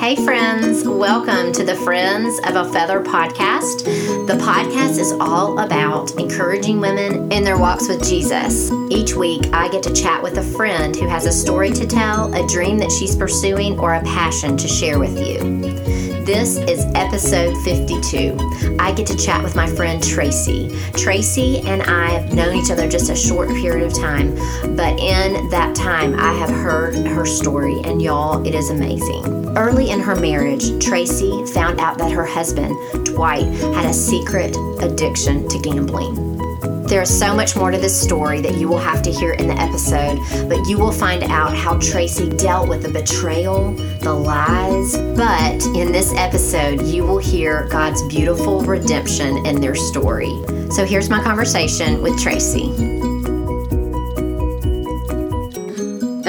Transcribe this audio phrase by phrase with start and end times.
[0.00, 3.84] Hey, friends, welcome to the Friends of a Feather podcast.
[4.26, 8.72] The podcast is all about encouraging women in their walks with Jesus.
[8.88, 12.34] Each week, I get to chat with a friend who has a story to tell,
[12.34, 15.79] a dream that she's pursuing, or a passion to share with you.
[16.32, 18.76] This is episode 52.
[18.78, 20.70] I get to chat with my friend Tracy.
[20.92, 24.36] Tracy and I have known each other just a short period of time,
[24.76, 29.58] but in that time, I have heard her story, and y'all, it is amazing.
[29.58, 35.48] Early in her marriage, Tracy found out that her husband, Dwight, had a secret addiction
[35.48, 36.29] to gambling.
[36.90, 39.46] There is so much more to this story that you will have to hear in
[39.46, 44.96] the episode, but you will find out how Tracy dealt with the betrayal, the lies.
[45.16, 50.32] But in this episode, you will hear God's beautiful redemption in their story.
[50.72, 52.99] So here's my conversation with Tracy.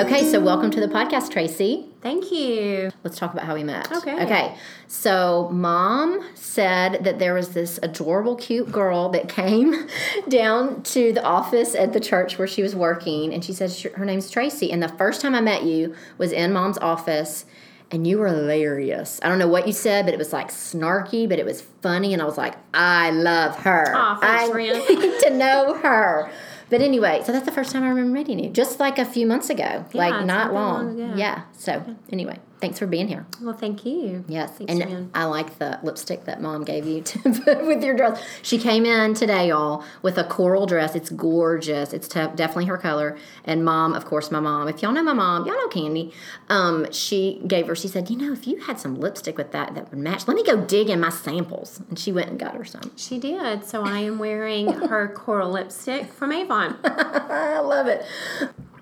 [0.01, 1.85] Okay, so welcome to the podcast, Tracy.
[2.01, 2.89] Thank you.
[3.03, 3.91] Let's talk about how we met.
[3.91, 4.23] Okay.
[4.23, 4.55] Okay.
[4.87, 9.87] So, mom said that there was this adorable, cute girl that came
[10.27, 14.03] down to the office at the church where she was working, and she said her
[14.03, 14.71] name's Tracy.
[14.71, 17.45] And the first time I met you was in mom's office,
[17.91, 19.19] and you were hilarious.
[19.21, 22.13] I don't know what you said, but it was like snarky, but it was funny,
[22.13, 23.93] and I was like, I love her.
[23.95, 24.81] Aw, I Rhiannon.
[24.99, 26.31] need to know her.
[26.71, 29.27] But anyway, so that's the first time I remember meeting you, just like a few
[29.27, 30.97] months ago, like not not long.
[30.97, 31.17] long.
[31.17, 31.43] Yeah.
[31.51, 33.25] So anyway, thanks for being here.
[33.41, 34.23] Well, thank you.
[34.27, 35.11] Yes, Thanks, and Rhiannon.
[35.13, 38.23] I like the lipstick that mom gave you to put with your dress.
[38.43, 40.95] She came in today, y'all, with a coral dress.
[40.95, 41.91] It's gorgeous.
[41.91, 43.17] It's te- definitely her color.
[43.43, 44.67] And mom, of course, my mom.
[44.67, 46.13] If y'all know my mom, y'all know Candy.
[46.49, 47.75] Um, she gave her.
[47.75, 50.35] She said, you know, if you had some lipstick with that that would match, let
[50.35, 51.81] me go dig in my samples.
[51.89, 52.91] And she went and got her some.
[52.95, 53.65] She did.
[53.65, 56.77] So I am wearing her coral lipstick from Avon.
[56.83, 58.05] I love it.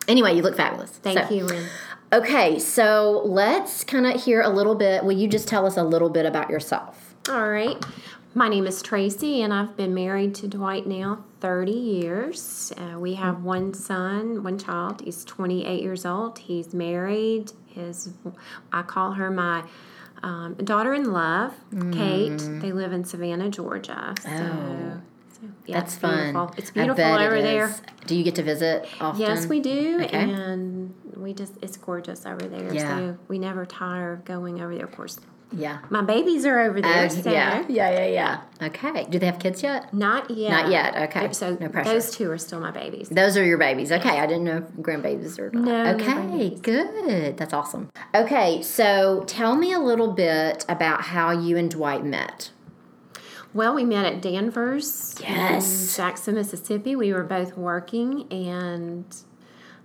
[0.08, 0.90] Anyway, you look fabulous.
[0.92, 1.66] Thank So- you, Ren.
[2.12, 5.04] Okay, so let's kind of hear a little bit.
[5.04, 7.14] Will you just tell us a little bit about yourself?
[7.30, 7.78] All right.
[8.34, 12.74] My name is Tracy, and I've been married to Dwight now 30 years.
[12.78, 15.02] Uh, we have one son, one child.
[15.02, 16.40] He's 28 years old.
[16.40, 17.52] He's married.
[17.68, 18.10] His,
[18.72, 19.64] I call her my
[20.24, 21.54] um, daughter in love,
[21.92, 22.38] Kate.
[22.40, 24.16] They live in Savannah, Georgia.
[24.22, 25.02] So, Oh.
[25.66, 26.18] Yeah, That's fun.
[26.34, 26.54] beautiful.
[26.58, 27.74] It's beautiful bet it over there.
[28.06, 29.22] Do you get to visit often?
[29.22, 30.18] Yes, we do, Okay.
[30.18, 32.74] and we just it's gorgeous over there.
[32.74, 32.98] Yeah.
[32.98, 34.86] So we never tire of going over there.
[34.86, 35.20] Of course,
[35.52, 35.80] Yeah.
[35.90, 37.06] my babies are over there.
[37.06, 37.64] Oh, so yeah.
[37.68, 38.68] Yeah, yeah, yeah.
[38.68, 39.06] Okay.
[39.10, 39.94] Do they have kids yet?
[39.94, 40.50] Not yet.
[40.52, 41.32] Not yet, okay.
[41.34, 41.90] So No pressure.
[41.90, 43.10] those two are still my babies.
[43.10, 43.92] Those are your babies.
[43.92, 44.20] Okay.
[44.20, 45.64] I didn't know if grandbabies or not.
[45.64, 46.06] No, no Okay.
[46.06, 46.62] grandbabies.
[46.62, 47.38] good.
[47.38, 47.90] That's awesome.
[48.14, 48.62] Okay.
[48.62, 52.52] So tell me a little bit about how you and Dwight met.
[53.54, 55.98] Well, we met at Danvers Yes.
[55.98, 56.96] in Jackson, Mississippi.
[56.96, 59.06] We were both working, and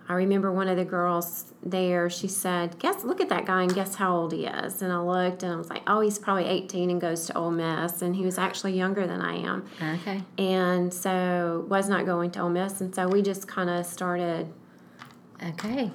[0.07, 2.11] I remember one of the girls there.
[2.11, 4.99] She said, "Guess, look at that guy, and guess how old he is." And I
[5.01, 8.15] looked, and I was like, "Oh, he's probably 18 and goes to Ole Miss." And
[8.15, 9.65] he was actually younger than I am.
[9.95, 10.23] Okay.
[10.37, 14.49] and so was not going to Ole Miss, and so we just kind of started
[15.43, 15.91] Okay.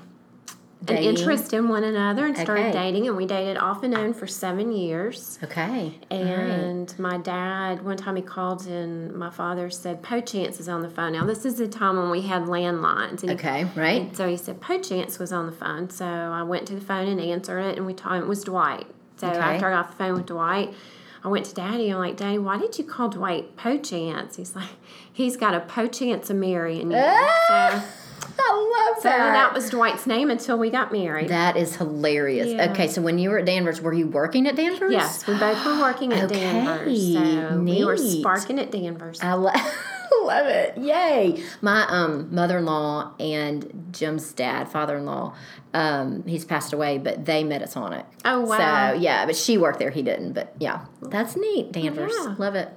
[0.87, 2.71] An interest in one another and started Okay.
[2.71, 5.37] dating, and we dated off and on for seven years.
[5.43, 5.99] Okay.
[6.09, 6.27] All right.
[6.29, 10.81] And my dad, one time he called and my father said, Po Chance is on
[10.81, 11.11] the phone.
[11.13, 13.21] Now, this is the time when we had landlines.
[13.23, 13.67] And he- Okay.
[13.75, 14.01] Right.
[14.03, 15.89] and so he said, Po Chance was on the phone.
[15.89, 18.15] So I went to the phone and answered it, and we talked.
[18.23, 18.87] It was Dwight.
[19.17, 19.37] So Okay.
[19.37, 20.73] after I got off the phone with Dwight,
[21.21, 21.89] I went to Daddy.
[21.89, 24.37] I'm like, Daddy, why did you call Dwight Po Chance?
[24.37, 24.69] He's like,
[25.11, 26.97] he's got a Po Chance of marrying you.
[26.97, 27.83] Ah!
[27.83, 27.83] So,
[29.01, 31.29] So that was Dwight's name until we got married.
[31.29, 32.47] That is hilarious.
[32.49, 32.71] Yeah.
[32.71, 34.91] Okay, so when you were at Danvers, were you working at Danvers?
[34.91, 37.13] yes, we both were working at Okay, Danvers.
[37.13, 38.19] So we were neat.
[38.21, 39.19] sparking at Danvers.
[39.21, 39.51] I lo-
[40.23, 40.77] love it.
[40.77, 41.43] Yay.
[41.61, 45.35] My um, mother in law and Jim's dad, father in law,
[45.73, 48.05] um, he's passed away, but they met us on it.
[48.25, 48.93] Oh, wow.
[48.93, 49.91] So, yeah, but she worked there.
[49.91, 50.33] He didn't.
[50.33, 51.71] But yeah, that's neat.
[51.71, 52.11] Danvers.
[52.15, 52.35] Yeah.
[52.37, 52.69] Love it.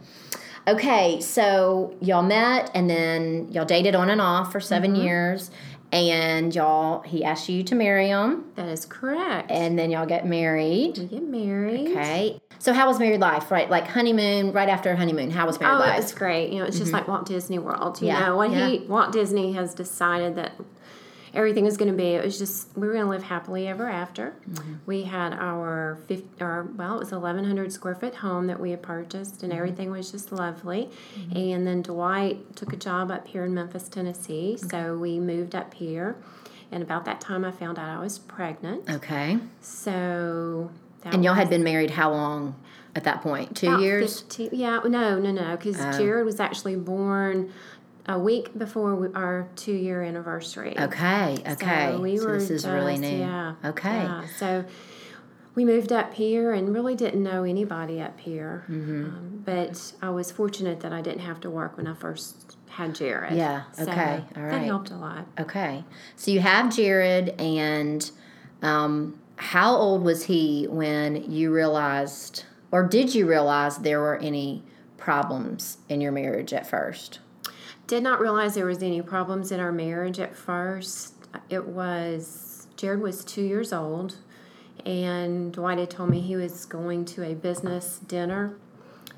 [0.69, 5.03] Okay, so y'all met and then y'all dated on and off for 7 Mm-hmm.
[5.03, 5.51] years.
[5.93, 8.47] And y'all, he asked you to marry him.
[8.55, 9.51] that is correct.
[9.51, 10.97] And then y'all get married.
[10.97, 11.89] we get married.
[11.91, 12.41] Okay.
[12.59, 13.51] So how was married life?
[13.51, 15.31] Right, like honeymoon, right after honeymoon.
[15.31, 15.99] How was married Oh, life?
[15.99, 16.51] it was great.
[16.53, 18.01] You know, it's just like Walt Disney World.
[18.01, 18.21] You Mm-hmm.
[18.21, 18.69] Yeah, know, what yeah.
[18.69, 20.53] he Walt Disney has decided that
[21.35, 22.09] everything was going to be.
[22.09, 24.35] It was just we were going to live happily ever after.
[24.51, 24.75] Mm-hmm.
[24.87, 28.71] We had our fifth, our well, it was eleven hundred square foot home that we
[28.71, 29.45] had purchased, Mm-hmm.
[29.45, 30.91] and everything was just lovely.
[31.35, 35.75] And then Dwight took a job up here in Memphis, Tennessee, so we moved up
[35.75, 36.17] here.
[36.71, 38.89] And about that time, I found out I was pregnant.
[38.91, 39.39] okay.
[39.61, 40.71] So
[41.03, 42.55] that And y'all was had been married how long
[42.95, 43.57] at that point?
[43.57, 44.21] Two about years?
[44.21, 45.93] 15 yeah, no, no, no, because Oh.
[45.99, 47.53] Jared was actually born
[48.07, 50.75] a week before we, our two year anniversary.
[50.79, 51.93] Okay, okay.
[51.93, 53.19] So we So were this is really new.
[53.19, 53.55] Yeah.
[53.65, 54.03] Okay.
[54.03, 54.27] Yeah.
[54.37, 54.65] So
[55.55, 58.65] we moved up here and really didn't know anybody up here.
[58.69, 59.05] Mm-hmm.
[59.05, 62.95] Um, but I was fortunate that I didn't have to work when I first had
[62.95, 63.37] Jared.
[63.37, 65.27] Yeah, So okay, all That helped a lot.
[65.39, 65.85] Okay.
[66.17, 68.11] So you have Jared, and
[68.63, 74.63] um, how old was he when you realized, or did you realize there were any
[74.97, 77.19] problems in your marriage at first?
[77.93, 81.13] Did not realize there was any problems in our marriage at first.
[81.51, 84.17] It was Jared was two years old,
[84.87, 88.57] and Dwight had told me he was going to a business dinner,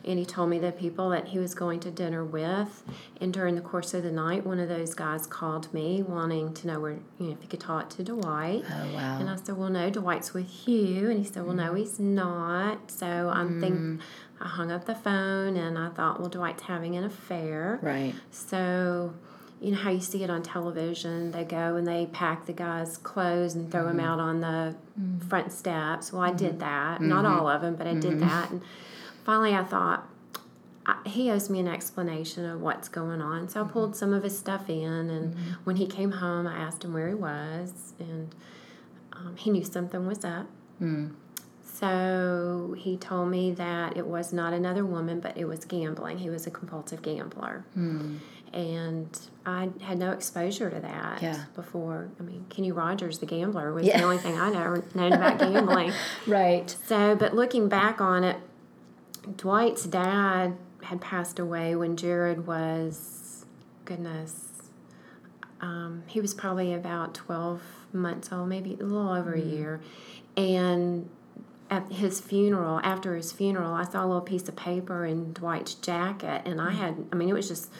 [0.04, 2.82] and he told me the people that he was going to dinner with.
[3.20, 6.66] And during the course of the night, one of those guys called me wanting to
[6.66, 8.64] know where you know if he could talk to Dwight.
[8.68, 9.20] Oh, wow.
[9.20, 11.78] And I said, "Well, no, Dwight's with you." And he said, "Well, no, mm.
[11.78, 14.00] he's not." So I'm think mm.
[14.44, 18.14] I hung up the phone, and I thought, "Well, Dwight's having an affair." Right.
[18.30, 19.14] So,
[19.60, 21.30] you know how you see it on television.
[21.30, 24.06] They go and they pack the guy's clothes and throw him mm-hmm.
[24.06, 25.26] out on the mm-hmm.
[25.26, 26.12] front steps.
[26.12, 26.58] Well, I did mm-hmm.
[26.58, 27.00] that.
[27.00, 28.50] Not all of them, but I did that.
[28.50, 28.60] And
[29.24, 30.06] finally, I thought,
[30.84, 33.48] I, he owes me an explanation of what's going on.
[33.48, 35.08] So I pulled some of his stuff in.
[35.08, 37.94] And when he came home, I asked him where he was.
[37.98, 38.34] And
[39.14, 40.46] um, he knew something was up.
[40.82, 41.14] Mm.
[41.78, 46.18] So he told me that it was not another woman, but it was gambling.
[46.18, 47.64] He was a compulsive gambler.
[48.52, 51.44] And I had no exposure to that Yeah.
[51.56, 52.10] before.
[52.20, 53.98] I mean, Kenny Rogers, the gambler, was Yeah.
[53.98, 55.90] the only thing I know known about gambling.
[56.28, 56.70] Right.
[56.86, 58.36] So, but looking back on it,
[59.36, 63.44] Dwight's dad had passed away when Jared was,
[63.84, 64.70] goodness,
[65.60, 67.60] um, he was probably about 12
[67.92, 69.80] months old, maybe a little over a year.
[70.36, 71.08] And
[71.70, 75.74] at his funeral, after his funeral, I saw a little piece of paper in Dwight's
[75.74, 76.76] jacket, and I mm.
[76.76, 77.72] had, I mean, it was just,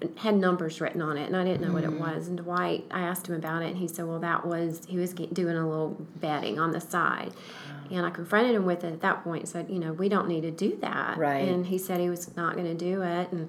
[0.00, 1.98] it had numbers written on it, and I didn't know what it mm.
[1.98, 2.28] was.
[2.28, 5.12] And Dwight, I asked him about it, and he said, well, that was, he was
[5.12, 7.32] doing a little betting on the side.
[7.68, 7.86] Ah.
[7.90, 10.26] And I confronted him with it at that point and said, you know, we don't
[10.28, 11.16] need to do that.
[11.16, 11.48] Right.
[11.48, 13.30] And he said he was not going to do it.
[13.30, 13.48] And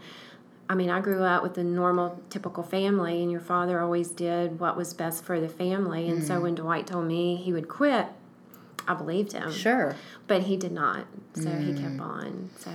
[0.70, 4.60] I mean, I grew up with a normal, typical family, and your father always did
[4.60, 6.08] what was best for the family.
[6.10, 6.44] And so mm.
[6.44, 8.06] when Dwight told me he would quit,
[8.88, 9.52] I believed him.
[9.52, 9.96] Sure.
[10.28, 11.06] But he did not.
[11.34, 12.50] So he kept on.
[12.58, 12.72] So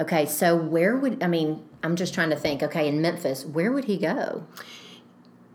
[0.00, 0.26] Okay.
[0.26, 1.62] So where would I mean?
[1.82, 2.62] I'm just trying to think.
[2.62, 4.44] Okay, in Memphis, where would he go?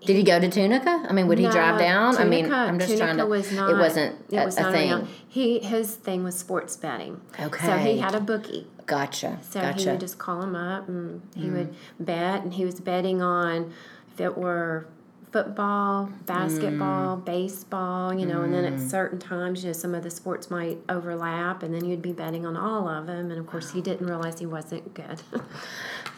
[0.05, 1.05] Did he go to Tunica?
[1.09, 2.17] I mean, would he drive down?
[2.17, 3.25] I mean, Tunica- I'm just Tunica trying to.
[3.25, 4.91] Was not, it wasn't It a, was a thing.
[4.93, 5.07] around.
[5.27, 7.19] He his thing was sports betting.
[7.39, 7.65] Okay.
[7.65, 8.67] So he had a bookie.
[8.85, 9.39] Gotcha.
[9.41, 9.77] So gotcha.
[9.79, 9.81] Mm.
[9.83, 13.73] he would just call him up and he would bet, and he was betting on
[14.13, 14.87] if it were
[15.31, 17.25] football, basketball, Mm.
[17.25, 20.77] baseball, you know, and then at certain times, you know, some of the sports might
[20.89, 23.29] overlap, and then you'd be betting on all of them.
[23.29, 25.21] And of course, he didn't realize he wasn't good.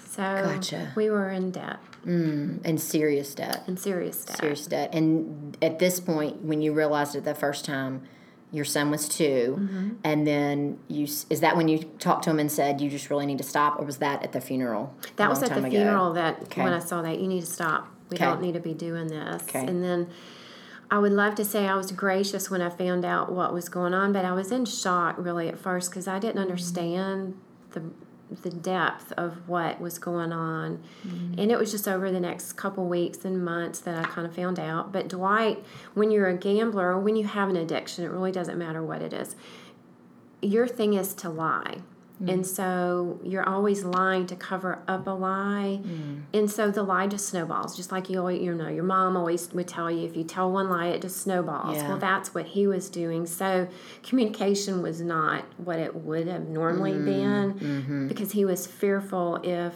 [0.09, 0.91] so Gotcha.
[0.95, 3.63] we were in debt, Mm, and serious debt.
[3.67, 4.37] in serious debt.
[4.37, 4.89] Serious debt.
[4.93, 8.03] And at this point, when you realized it the first time,
[8.51, 9.89] your son was 2 Mm-hmm.
[10.03, 13.25] and then you is that when you talked to him and said you just really
[13.27, 14.93] need to stop, or was that at the funeral?
[15.17, 15.69] That was at the ago?
[15.69, 16.63] funeral that Okay.
[16.63, 17.87] when I saw that you need to stop.
[18.09, 18.25] We Okay.
[18.25, 19.43] don't need to be doing this.
[19.43, 19.65] Okay.
[19.65, 20.07] And then
[20.91, 23.93] I would love to say I was gracious when I found out what was going
[23.93, 27.35] on, but I was in shock really at first because I didn't understand
[27.71, 27.83] the
[28.43, 30.79] the depth of what was going on.
[31.03, 31.39] Mm-hmm.
[31.39, 34.35] And it was just over the next couple weeks and months that I kind of
[34.35, 34.91] found out.
[34.91, 35.63] But Dwight,
[35.95, 39.01] when you're a gambler or when you have an addiction, it really doesn't matter what
[39.01, 39.35] it is.
[40.43, 41.77] Your thing is to lie.
[42.19, 42.45] And mm.
[42.45, 45.79] so you're always lying to cover up a lie.
[45.81, 46.23] Mm.
[46.33, 49.51] And so the lie just snowballs, just like you always, you know, your mom always
[49.53, 51.77] would tell you if you tell one lie, it just snowballs.
[51.77, 51.87] Yeah.
[51.87, 53.25] Well, that's what he was doing.
[53.25, 53.69] So
[54.03, 58.07] communication was not what it would have normally mm, been mm-hmm.
[58.09, 59.73] because he was fearful if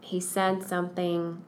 [0.00, 1.42] he said something,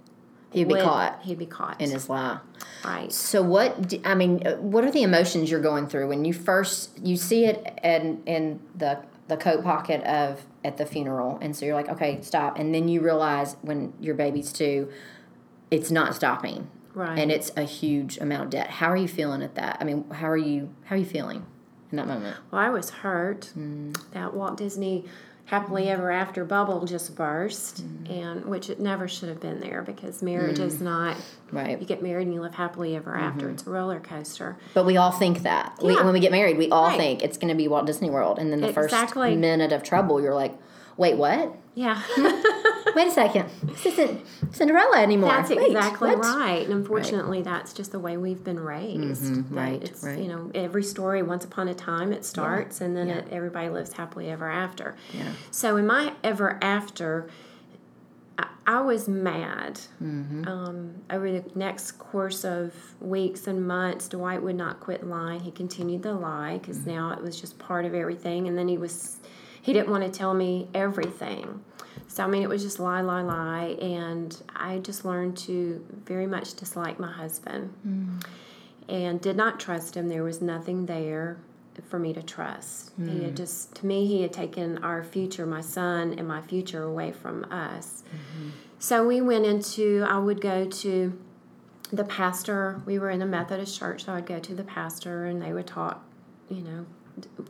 [0.50, 1.80] He'd be would- caught He'd be caught.
[1.80, 2.38] in his lie.
[2.84, 3.10] right.
[3.10, 3.94] So what?
[4.04, 7.46] I mean, uh, what are the emotions you're going through when you first you see
[7.46, 8.98] it and in the
[9.28, 12.88] the coat pocket of at the funeral, and so you're like, okay, stop, and then
[12.88, 14.90] you realize when your baby's two,
[15.70, 17.18] it's not stopping, Right.
[17.18, 18.68] and it's a huge amount of debt.
[18.68, 19.78] How are you feeling at that?
[19.80, 21.46] I mean, how are you how are you feeling
[21.90, 22.36] in that moment?
[22.50, 23.96] Well, I was hurt Mm.
[24.12, 25.04] that Walt Disney
[25.46, 28.10] happily ever after bubble just burst, Mm.
[28.22, 31.16] and which it never should have been there because marriage is not.
[31.50, 31.78] Right.
[31.78, 33.44] You get married and you live happily ever after.
[33.46, 33.54] Mm-hmm.
[33.54, 34.56] It's a roller coaster.
[34.72, 36.96] But we all think that we, when we get married, we all Right.
[36.98, 39.30] think it's going to be Walt Disney World, and then the Exactly.
[39.32, 40.56] first minute of trouble, you're like,
[40.96, 41.54] wait, what?
[41.74, 42.02] Yeah,
[42.94, 45.30] Wait a second, this isn't Cinderella anymore.
[45.30, 46.18] that's Wait, exactly what?
[46.18, 46.62] right.
[46.64, 49.22] And unfortunately, that's just the way we've been raised.
[49.32, 49.56] Mm-hmm.
[49.56, 50.18] right, It's, right.
[50.18, 53.18] You know, every story, once upon a time, it starts, and then yeah.
[53.18, 54.96] it, everybody lives happily ever after.
[55.14, 55.32] Yeah.
[55.50, 57.30] So in my ever after,
[58.38, 59.80] I, I was mad.
[60.46, 65.40] Um, over the next course of weeks and months, Dwight would not quit lying.
[65.40, 68.46] He continued to lie because now it was just part of everything.
[68.46, 69.16] And then he was,
[69.62, 71.64] he didn't want to tell me everything.
[72.08, 76.26] So I mean, it was just lie, lie, lie, and I just learned to very
[76.26, 78.22] much dislike my husband, mm.
[78.86, 80.08] and did not trust him.
[80.10, 81.38] There was nothing there
[81.88, 82.90] for me to trust.
[82.98, 83.36] He had mm.
[83.36, 87.44] just, to me, he had taken our future, my son and my future, away from
[87.50, 88.04] us.
[88.08, 88.50] Mm-hmm.
[88.78, 90.04] So we went into.
[90.06, 91.18] I would go to
[91.90, 92.82] the pastor.
[92.84, 95.66] We were in a Methodist church, so I'd go to the pastor, and they would
[95.66, 96.04] talk,
[96.50, 96.84] you know,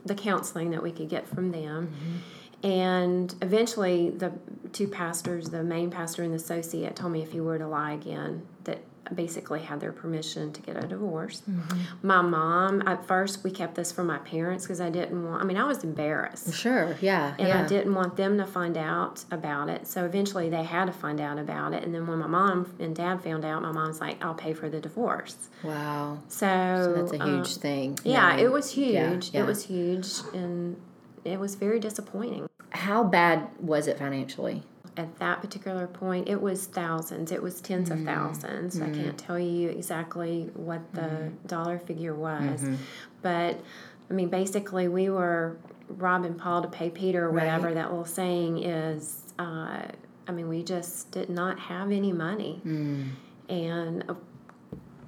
[0.05, 1.87] the counseling that we could get from them.
[1.87, 2.67] Mm-hmm.
[2.67, 4.31] And eventually, the
[4.71, 7.91] two pastors, the main pastor and the associate, told me if you were to lie
[7.91, 8.47] again,
[9.13, 11.41] basically had their permission to get a divorce.
[12.01, 15.45] My mom, at first, we kept this from my parents because I didn't want, I
[15.45, 16.53] mean, I was embarrassed.
[16.53, 16.95] Sure.
[17.01, 17.35] Yeah.
[17.37, 17.63] And yeah.
[17.63, 19.87] I didn't want them to find out about it.
[19.87, 21.83] So eventually they had to find out about it.
[21.83, 24.69] And then when my mom and dad found out, my mom's like, I'll pay for
[24.69, 25.35] the divorce.
[25.63, 26.19] Wow.
[26.27, 26.47] So,
[26.83, 27.97] So that's a um, huge thing.
[28.03, 28.43] yeah, Yeah.
[28.45, 28.93] it was huge.
[28.93, 29.39] Yeah, yeah.
[29.41, 30.07] It was huge.
[30.33, 30.77] And
[31.23, 32.47] it was very disappointing.
[32.71, 34.63] How bad was it financially?
[34.95, 37.31] At that particular point, it was thousands.
[37.31, 38.07] It was 10s Mm-hmm.
[38.07, 41.47] of 1000s I can't tell you exactly what the Mm-hmm.
[41.47, 42.63] dollar figure was.
[43.21, 43.59] But,
[44.09, 45.57] I mean, basically, we were
[45.89, 47.75] robbing Paul to pay Peter, or whatever Right.
[47.75, 49.33] that little saying is.
[49.39, 49.81] Uh,
[50.27, 52.61] I mean, we just did not have any money.
[52.65, 53.09] Mm.
[53.49, 54.13] And uh,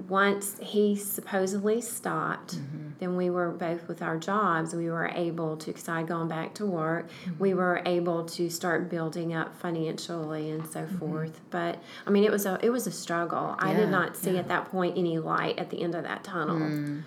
[0.08, 2.90] once he supposedly stopped, Mm-hmm.
[3.00, 4.74] then we were both with our jobs.
[4.75, 7.40] We were able to, because I had gone back to work, Mm-hmm.
[7.40, 10.98] we were able to start building up financially and so Mm-hmm.
[10.98, 11.42] forth.
[11.50, 13.56] But I mean, it was a it was a struggle.
[13.60, 16.58] I did not see at that point any light at the end of that tunnel.
[16.60, 17.04] Mm.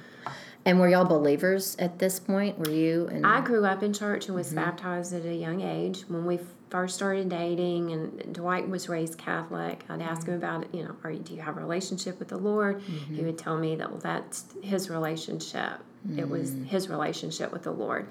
[0.65, 2.59] And were y'all believers at this point?
[2.59, 3.09] Were you?
[3.11, 4.37] And I grew up in church and Mm-hmm.
[4.37, 6.03] was baptized at a young age.
[6.09, 6.39] When we
[6.71, 10.31] first started dating, and Dwight was raised Catholic, I'd ask Mm-hmm.
[10.33, 10.75] him about it.
[10.75, 12.81] You know, are you, do you have a relationship with the Lord?
[12.83, 15.81] He would tell me that well, that's his relationship.
[16.17, 16.67] It was Mm.
[16.67, 18.07] his relationship with the Lord.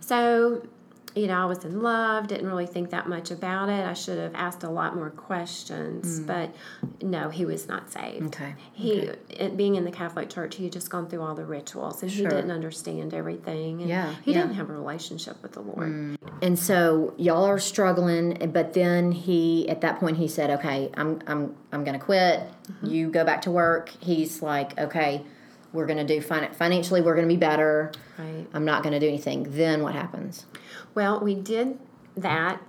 [0.00, 0.66] So.
[1.14, 3.84] You know, I was in love, didn't really think that much about it.
[3.84, 6.54] I should have asked a lot more questions, but
[7.02, 8.22] no, he was not saved.
[8.22, 8.26] Mm.
[8.28, 8.54] Okay.
[8.72, 8.92] He,
[9.30, 12.12] it, being in the Catholic Church, he had just gone through all the rituals, and
[12.12, 12.28] Sure.
[12.28, 13.80] he didn't understand everything.
[13.80, 14.42] And Yeah, he yeah.
[14.42, 16.18] didn't have a relationship with the Lord.
[16.42, 21.20] And so y'all are struggling, but then he, at that point, he said, "Okay, I'm,
[21.26, 22.40] I'm, I'm going to quit.
[22.40, 22.86] Mm-hmm.
[22.86, 25.24] You go back to work." He's like, "Okay,
[25.72, 27.00] we're going to do fin- financially.
[27.00, 27.92] We're going to be better.
[28.18, 28.46] Right.
[28.54, 30.46] I'm not going to do anything." Then what happens?
[30.94, 31.78] Well, we did
[32.16, 32.60] that,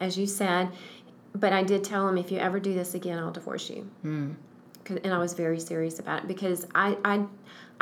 [0.00, 0.70] as you said,
[1.34, 3.90] but I did tell him if you ever do this again, I'll divorce you.
[4.04, 4.34] Mm.
[5.02, 7.24] And I was very serious about it because I, I,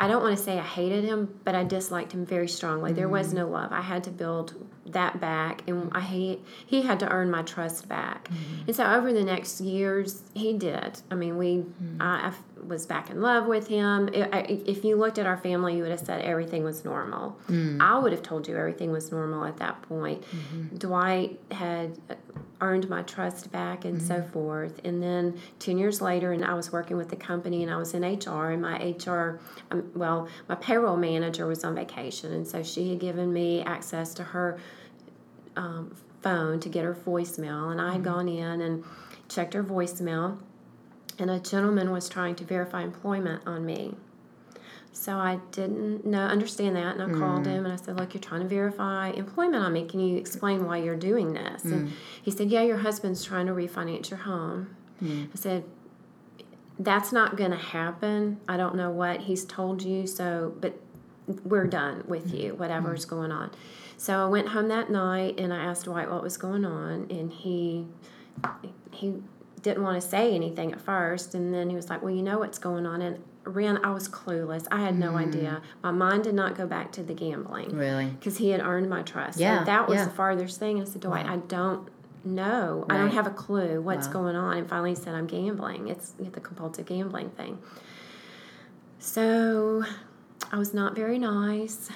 [0.03, 2.91] I don't want to say I hated him, but I disliked him very strongly.
[2.91, 3.37] There was mm-hmm.
[3.37, 3.71] no love.
[3.71, 4.53] I had to build
[4.87, 8.27] that back, and I hate, he had to earn my trust back.
[8.27, 8.63] Mm-hmm.
[8.67, 10.99] And so over the next years, he did.
[11.09, 12.01] I mean, we, mm-hmm.
[12.01, 12.33] I
[12.67, 14.09] was back in love with him.
[14.13, 17.37] I- I- if you looked at our family, you would have said everything was normal.
[17.47, 17.81] Mm.
[17.81, 20.23] I would have told you everything was normal at that point.
[20.77, 22.15] Dwight had uh,
[22.63, 24.79] earned my trust back and so forth.
[24.85, 27.93] And then 10 years later, and I was working with the company and I was
[27.93, 29.39] in HR, and my HR,
[29.69, 32.31] um, well, my payroll manager was on vacation.
[32.31, 34.57] And so she had given me access to her
[35.57, 37.71] um, phone to get her voicemail.
[37.71, 38.83] And I had gone in and
[39.27, 40.37] checked her voicemail,
[41.19, 43.95] and a gentleman was trying to verify employment on me.
[44.93, 47.47] So I didn't know understand that, and I called mm.
[47.47, 49.85] him and I said, "Look, you're trying to verify employment on me.
[49.85, 51.91] Can you explain why you're doing this?" And mm.
[52.21, 55.29] he said, "Yeah, your husband's trying to refinance your home." Mm.
[55.33, 55.63] I said,
[56.77, 58.39] "That's not going to happen.
[58.47, 60.79] I don't know what he's told you, so but
[61.43, 62.53] we're done with you.
[62.53, 63.49] Whatever's going on."
[63.97, 67.33] So I went home that night and I asked Dwight what was going on, and
[67.33, 67.87] he
[68.91, 69.15] he
[69.63, 72.37] didn't want to say anything at first, and then he was like, "Well, you know
[72.37, 74.67] what's going on." And Ren, I was clueless.
[74.71, 75.27] I had no mm.
[75.27, 75.61] idea.
[75.81, 78.05] My mind did not go back to the gambling Really?
[78.05, 79.39] because he had earned my trust.
[79.39, 80.05] Yeah, so that was yeah.
[80.05, 80.81] the farthest thing.
[80.81, 81.89] I said, Dwight, I don't
[82.23, 82.85] know.
[82.89, 84.13] I don't have a clue what's Wow.
[84.13, 84.57] going on.
[84.57, 85.87] And finally, he said, I'm gambling.
[85.89, 87.59] It's the compulsive gambling thing.
[88.99, 89.83] So
[90.51, 91.89] I was not very nice.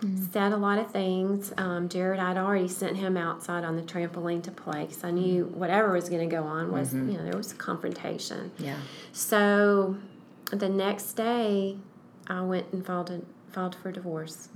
[0.00, 0.32] Mm.
[0.32, 1.52] Said a lot of things.
[1.56, 5.44] Um, Jared, I'd already sent him outside on the trampoline to play because I knew
[5.44, 5.50] mm.
[5.52, 7.10] whatever was going to go on was, mm-hmm.
[7.10, 8.50] you know, there was a confrontation.
[8.58, 8.76] Yeah.
[9.12, 9.96] So
[10.50, 11.76] the next day,
[12.26, 13.20] I went and filed a,
[13.52, 14.48] filed for divorce,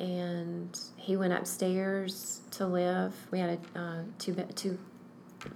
[0.00, 3.14] and he went upstairs to live.
[3.30, 4.78] We had a uh, two two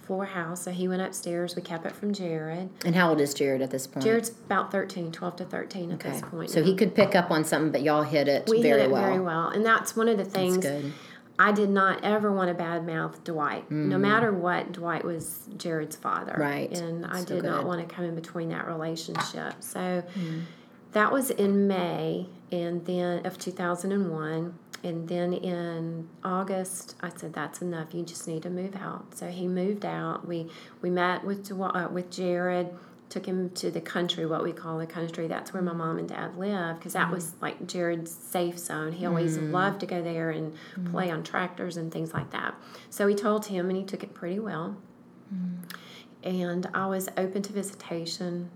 [0.03, 1.57] floor house, so he went upstairs.
[1.57, 2.71] We kept it from Jared.
[2.85, 4.05] And how old is Jared at this point?
[4.05, 6.51] Jared's about 13, 12 to 13 at this point.
[6.51, 8.93] So he could pick up on something, but y'all hit it we very hit it
[8.93, 9.03] well.
[9.03, 10.93] very well, and that's one of the things That's good.
[11.39, 13.71] I did not ever want to badmouth Dwight.
[13.71, 16.33] No matter what, Dwight was Jared's father.
[16.33, 16.39] Mm.
[16.39, 16.73] Right.
[16.79, 19.55] And I So did not want to come in between that relationship.
[19.61, 20.03] So
[20.93, 24.55] that was in May and then of 2001.
[24.85, 27.95] And then in August, I said, "That's enough.
[27.95, 30.27] You just need to move out." So he moved out.
[30.27, 32.71] We we met with Dw- uh, with Jared,
[33.13, 35.29] took him to the country, what we call the country.
[35.29, 37.43] That's where my mom and dad live, because that was mm.
[37.43, 38.93] like Jared's safe zone.
[38.93, 39.53] He always mm.
[39.53, 40.91] loved to go there and mm.
[40.91, 42.55] play on tractors and things like that.
[42.89, 44.77] So we told him, and he took it pretty well.
[46.23, 48.51] And I was open to visitation.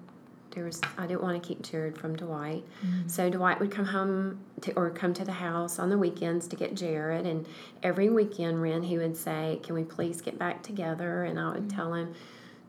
[0.52, 2.64] There was I didn't want to keep Jared from Dwight,
[3.06, 6.56] so Dwight would come home to, or come to the house on the weekends to
[6.56, 7.26] get Jared.
[7.26, 7.46] And
[7.82, 11.68] every weekend, Ren, he would say, "Can we please get back together?" And I would
[11.68, 12.14] tell him,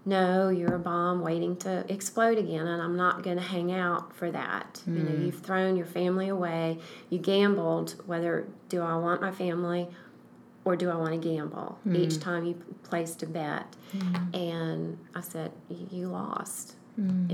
[0.08, 4.16] "No, you're a bomb waiting to explode again, and I'm not going to hang out
[4.16, 4.82] for that.
[4.88, 5.26] You know, mm.
[5.26, 6.80] you've thrown your family away.
[7.10, 8.02] You gambled.
[8.06, 9.90] Whether do I want my family?"
[10.66, 11.80] Or do I want to gamble?
[11.88, 11.96] Mm.
[11.96, 14.36] Each time you placed a bet, mm.
[14.36, 16.76] and I said, You lost.
[17.30, 17.32] And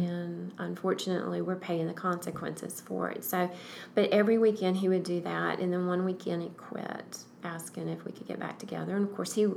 [0.58, 3.24] unfortunately, we're paying the consequences for it.
[3.24, 3.50] So,
[3.96, 5.60] but every weekend he would do that.
[5.60, 8.96] And then one weekend he quit, asking if we could get back together.
[8.96, 9.48] And of course, he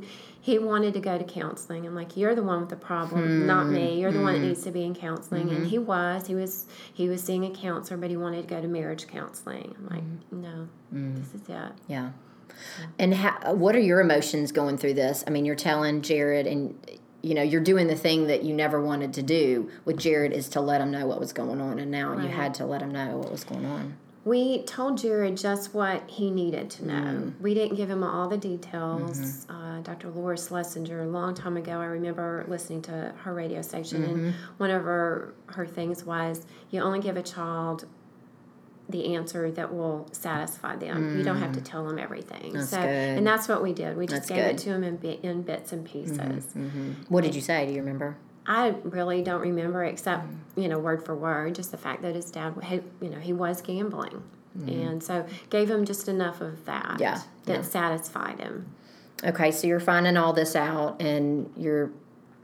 [0.40, 1.86] he wanted to go to counseling.
[1.86, 3.74] I'm like, You're the one with the problem, not hmm.
[3.74, 4.00] me.
[4.00, 4.48] You're the one that hmm.
[4.48, 5.48] needs to be in counseling.
[5.50, 5.64] And hmm.
[5.64, 6.26] he was.
[6.26, 9.74] He was he was seeing a counselor, but he wanted to go to marriage counseling.
[9.78, 11.72] I'm like, No, this is it.
[11.88, 12.10] Yeah.
[12.98, 15.22] And how, what are your emotions going through this?
[15.26, 16.78] I mean, you're telling Jared, and
[17.26, 20.49] you know, you're doing the thing that you never wanted to do with Jared is
[20.50, 22.92] to let him know what was going on, and now you had to let him
[22.92, 23.97] know what was going on.
[24.25, 26.95] We told Jared just what he needed to know.
[26.95, 27.42] Mm-hmm.
[27.42, 29.18] We didn't give him all the details.
[29.18, 29.56] Mm-hmm.
[29.56, 30.11] Uh, Dr.
[30.11, 34.30] Laura Schlesinger, a long time ago, I remember listening to her radio station, and mm-hmm.
[34.59, 37.87] one of her, her things was you only give a child
[38.88, 41.18] the answer that will satisfy them.
[41.18, 41.64] You don't have to mm.
[41.64, 42.52] tell them everything.
[42.52, 42.86] That's so, good.
[42.86, 43.96] and that's what we did.
[43.96, 46.46] We just That's gave it to them in, in bits and mm-hmm, pieces.
[46.54, 46.92] Mm-hmm.
[47.08, 47.66] What did you say?
[47.66, 48.16] Do you remember?
[48.46, 50.62] I really don't remember except mm.
[50.62, 52.54] you know word for word, just the fact that his dad
[53.00, 54.22] you know he was gambling,
[54.56, 54.68] mm-hmm.
[54.68, 57.62] and so gave him just enough of that Yeah, that yeah.
[57.62, 58.72] satisfied him.
[59.24, 61.90] Okay, so you're finding all this out, and you're,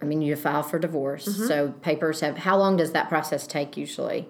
[0.00, 1.28] I mean, you file for divorce.
[1.28, 1.46] Mm-hmm.
[1.46, 2.38] So papers have.
[2.38, 4.26] How long does that process take usually?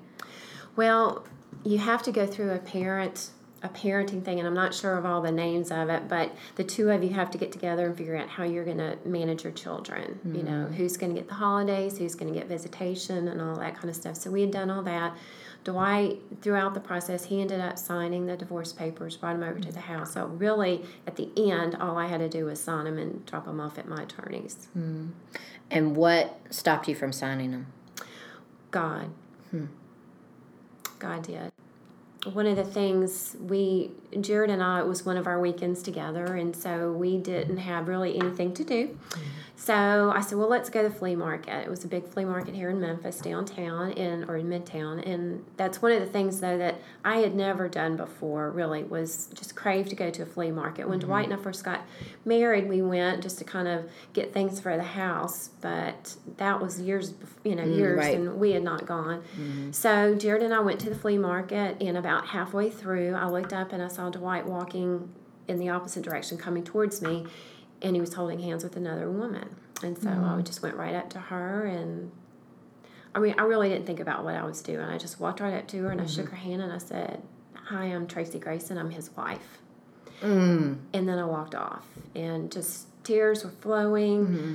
[0.75, 1.25] Well,
[1.65, 3.31] you have to go through a parent
[3.63, 6.65] a parenting thing, and I'm not sure of all the names of it, but the
[6.65, 9.45] two of you have to get together and figure out how you're going to manage
[9.45, 10.19] your children.
[10.25, 10.47] You hmm.
[10.47, 13.77] know, who's going to get the holidays, who's going to get visitation, and all that
[13.77, 14.17] kind of stuff.
[14.17, 15.17] So we had done all that.
[15.63, 19.69] Dwight, throughout the process, he ended up signing the divorce papers, brought them over to
[19.69, 19.75] hmm.
[19.75, 20.15] the house.
[20.15, 23.45] So really, at the end, all I had to do was sign them and drop
[23.45, 24.67] them off at my attorney's.
[24.73, 25.11] Hmm.
[25.71, 27.67] And what stopped you from signing them?
[28.73, 29.11] God.
[31.03, 31.53] God did.
[32.33, 36.37] One of the things we, Jared and I, it was one of our weekends together,
[36.37, 38.97] and so we didn't have really anything to do.
[39.63, 41.65] So I said, well, let's go to the flea market.
[41.65, 45.45] It was a big flea market here in Memphis, downtown, in or in Midtown, and
[45.57, 48.51] that's one of the things though that I had never done before.
[48.51, 50.89] Really, was just crave to go to a flea market.
[50.89, 51.07] When mm-hmm.
[51.07, 51.83] Dwight and I first got
[52.25, 56.81] married, we went just to kind of get things for the house, but that was
[56.81, 58.17] years, you know, mm, years, right.
[58.17, 59.21] and we had not gone.
[59.39, 59.71] Mm-hmm.
[59.71, 63.53] So Jared and I went to the flea market, and about halfway through, I looked
[63.53, 65.09] up and I saw Dwight walking
[65.47, 67.27] in the opposite direction, coming towards me,
[67.83, 69.57] and he was holding hands with another woman.
[69.83, 72.13] And so I just went right up to her, and
[73.15, 74.81] I mean, I really didn't think about what I was doing.
[74.87, 77.21] I just walked right up to her and I shook her hand and I said,
[77.55, 78.79] "Hi, I'm Tracy Grayson.
[78.79, 79.59] I'm his wife."
[80.21, 80.79] Mm.
[80.93, 84.27] And then I walked off, and just tears were flowing.
[84.27, 84.55] Mm-hmm.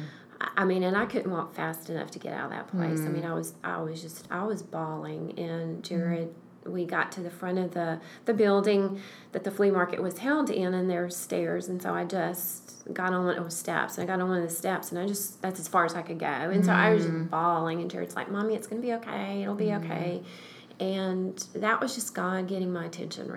[0.56, 3.00] I mean, and I couldn't walk fast enough to get out of that place.
[3.02, 3.32] I mean, Mm.
[3.32, 5.38] I was, I was just, I was bawling.
[5.38, 6.34] And Jared,
[6.68, 9.02] we got to the front of the the building
[9.32, 11.68] that the flea market was held in, and there were stairs.
[11.68, 14.38] And so I just got on one of those steps, and I got on one
[14.42, 16.26] of the steps, and I just, that's as far as I could go.
[16.26, 17.20] And so I was Mm.
[17.20, 19.42] just bawling, and Jared's like, "Mommy, it's gonna be okay.
[19.44, 20.22] It'll be okay."
[20.80, 23.28] And that was just God getting my attention.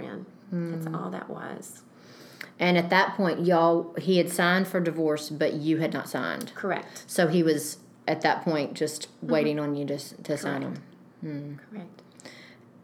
[0.52, 0.94] That's Mm.
[1.02, 1.82] all that was.
[2.58, 6.52] And at that point, y'all, he had signed for divorce, but you had not signed.
[6.54, 7.04] Correct.
[7.06, 11.58] So he was at that point just waiting on you to to sign him.
[11.70, 12.02] Correct.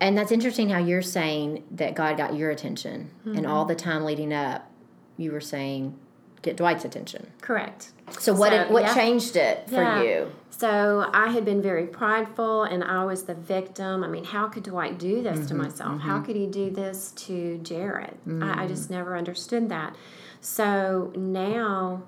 [0.01, 3.69] And that's interesting how you're saying that God got your attention, and all mm-hmm.
[3.69, 4.71] the time leading up,
[5.17, 5.99] you were saying
[6.47, 7.27] get Dwight's attention.
[7.41, 7.93] Correct.
[8.19, 8.95] So what So, did, what yeah.
[8.95, 10.03] changed it for Yeah.
[10.03, 10.33] you?
[10.51, 14.05] So I had been very prideful and I was the victim.
[14.05, 15.65] I mean, how could Dwight do this to mm-hmm.
[15.65, 15.91] myself?
[15.93, 16.09] Mm-hmm.
[16.09, 18.17] How could he do this to Jared?
[18.41, 18.93] I, I just mm.
[18.93, 19.97] never understood that.
[20.41, 22.05] So now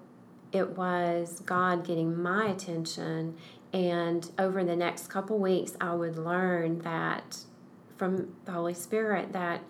[0.52, 3.36] it was God getting my attention.
[3.72, 7.38] And over the next couple weeks, I would learn that
[7.98, 9.60] from the Holy Spirit that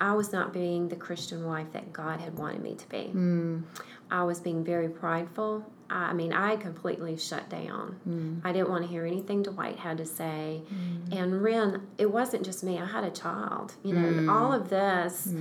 [0.00, 3.10] I was not being the Christian wife that God had wanted me to be.
[3.14, 3.62] Mm.
[4.10, 5.64] I was being very prideful.
[5.88, 8.00] I mean, I completely shut down.
[8.02, 8.38] Hmm.
[8.42, 10.62] I didn't want to hear anything Dwight had to say.
[10.68, 11.12] Hmm.
[11.12, 13.74] And Ren, it wasn't just me, I had a child.
[13.84, 14.28] You know, hmm.
[14.28, 15.32] all of this,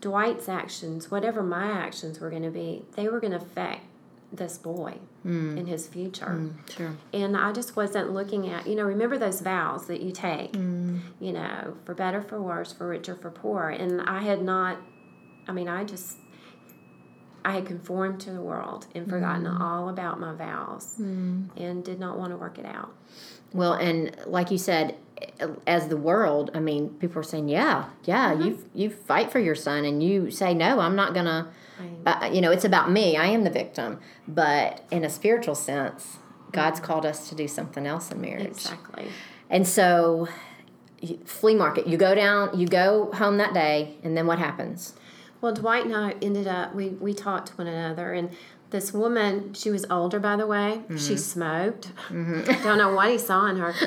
[0.00, 3.82] Dwight's actions, whatever my actions were going to be, they were going to affect
[4.32, 5.58] this boy Mm.
[5.58, 6.26] in his future.
[6.40, 6.96] Mm, sure.
[7.12, 10.98] And I just wasn't looking at, you know, remember those vows that you take, mm.
[11.20, 13.68] you know, for better, for worse, for richer, for poor.
[13.68, 14.78] And I had not,
[15.46, 16.16] I mean, I just,
[17.44, 22.18] I had conformed to the world and forgotten all about my vows and did not
[22.18, 22.94] want to work it out.
[23.52, 27.86] Well, and like you said, eh, as the world, I mean, people are saying, "Yeah,
[28.04, 28.42] yeah, Mm-hmm.
[28.46, 31.48] you you fight for your son, and you say, no, I'm not gonna."
[32.06, 33.16] Uh, you know, it's about me.
[33.16, 36.18] I am the victim, but in a spiritual sense,
[36.52, 38.46] God's called us to do something else in marriage.
[38.46, 39.08] Exactly.
[39.48, 40.28] And so,
[41.24, 41.86] flea market.
[41.86, 42.58] You go down.
[42.58, 44.94] You go home that day, and then what happens?
[45.40, 48.30] Well, Dwight and I ended up, we, we talked to one another, and
[48.70, 50.82] this woman, she was older, by the way.
[50.90, 51.16] She mm-hmm.
[51.16, 51.92] smoked.
[52.08, 52.62] Mm-hmm.
[52.62, 53.74] Don't know what he saw in her.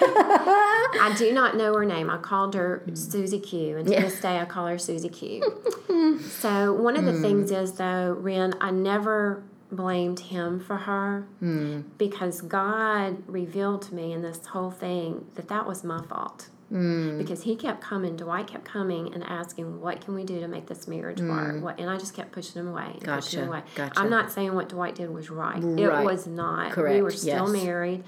[0.00, 2.08] I do not know her name.
[2.08, 5.42] I called her Susie Q, and to this day I call her Susie Q.
[6.20, 7.20] so, one of the mm.
[7.20, 11.84] things is, though, Ren, I never blamed him for her mm.
[11.98, 16.48] because God revealed to me in this whole thing that that was my fault.
[16.70, 20.66] Because he kept coming, Dwight kept coming and asking, "What can we do to make
[20.66, 23.62] this marriage work?" What, and I just kept pushing him away, and pushing him away.
[23.74, 23.98] gotcha.
[23.98, 25.62] I'm not saying what Dwight did was right.
[25.62, 25.78] Right.
[25.78, 26.76] It was not.
[26.76, 27.64] We were still yes.
[27.64, 28.04] married,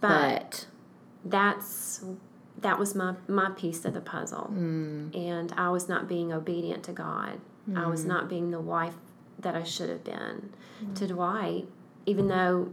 [0.00, 0.66] but But
[1.24, 2.04] that's
[2.60, 5.14] that was my my piece of the puzzle Mm.
[5.16, 7.40] and i was not being obedient to god
[7.74, 8.94] i was not being the wife
[9.38, 10.50] that i should have been
[10.82, 10.94] Mm.
[10.96, 11.66] to dwight
[12.06, 12.68] even though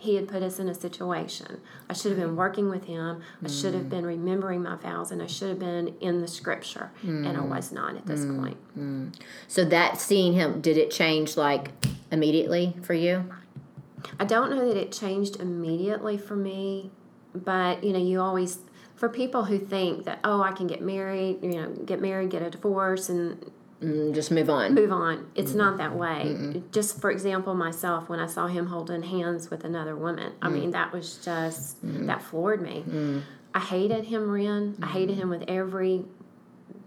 [0.00, 3.48] he had put us in a situation i should have been working with him i
[3.48, 3.78] should Mm.
[3.78, 7.42] have been remembering my vows and i should have been in the scripture and Mm.
[7.42, 8.56] i was not at this point
[9.48, 11.70] so that seeing him, did it change like
[12.10, 13.24] immediately for you?
[14.20, 16.90] I don't know that it changed immediately for me,
[17.34, 18.58] but you know, you always
[18.94, 22.42] for people who think that oh, I can get married, you know, get married, get
[22.42, 23.50] a divorce, and
[23.82, 24.74] Mm, just move on.
[24.74, 25.30] move on.
[25.34, 25.98] It's not that mm-hmm.
[25.98, 26.22] way.
[26.26, 26.70] Mm-hmm.
[26.72, 30.70] Just for example, myself when I saw him holding hands with another woman, I mean,
[30.70, 30.72] mm.
[30.72, 32.06] that was just mm-hmm.
[32.06, 32.84] that floored me.
[32.88, 33.22] Mm.
[33.54, 34.76] I hated him, Ren.
[34.82, 36.04] I hated him with every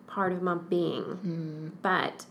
[0.08, 1.72] part of my being, mm.
[1.82, 2.26] but.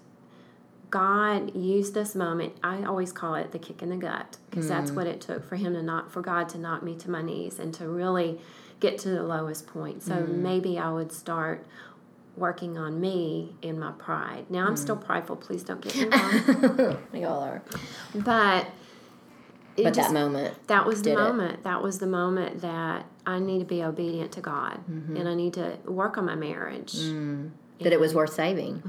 [0.90, 2.54] God used this moment.
[2.64, 5.54] I always call it the kick in the gut because that's what it took for
[5.54, 8.40] him to knock, for God to knock me to my knees and to really
[8.80, 10.02] get to the lowest point.
[10.02, 11.64] So maybe I would start
[12.36, 14.46] working on me in my pride.
[14.50, 15.36] Now I'm still prideful.
[15.36, 16.06] Please don't get me
[16.78, 16.98] wrong.
[17.12, 17.62] We all are.
[18.14, 18.66] but
[19.76, 21.22] it But just- that moment, that was the did it.
[21.22, 21.62] moment.
[21.64, 25.16] That was the moment that I need to be obedient to God Mm-hmm.
[25.16, 27.50] and I need to work on my marriage Mm.
[27.80, 28.82] that it was worth saving.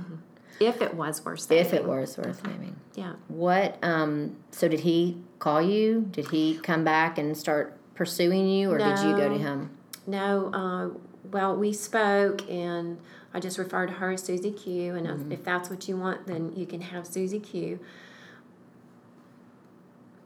[0.59, 1.65] if it was worth saving.
[1.65, 2.75] If it was worth saving.
[2.95, 3.13] yeah.
[3.27, 3.77] What?
[3.83, 4.37] Um.
[4.51, 6.07] So did he call you?
[6.11, 9.71] Did he come back and start pursuing you, or did you go to him?
[10.07, 10.89] No, uh,
[11.31, 12.97] well, we spoke, and
[13.33, 14.95] I just referred to her as Susie Q.
[14.95, 15.31] And Mm-hmm.
[15.31, 17.79] if that's what you want, then you can have Susie Q.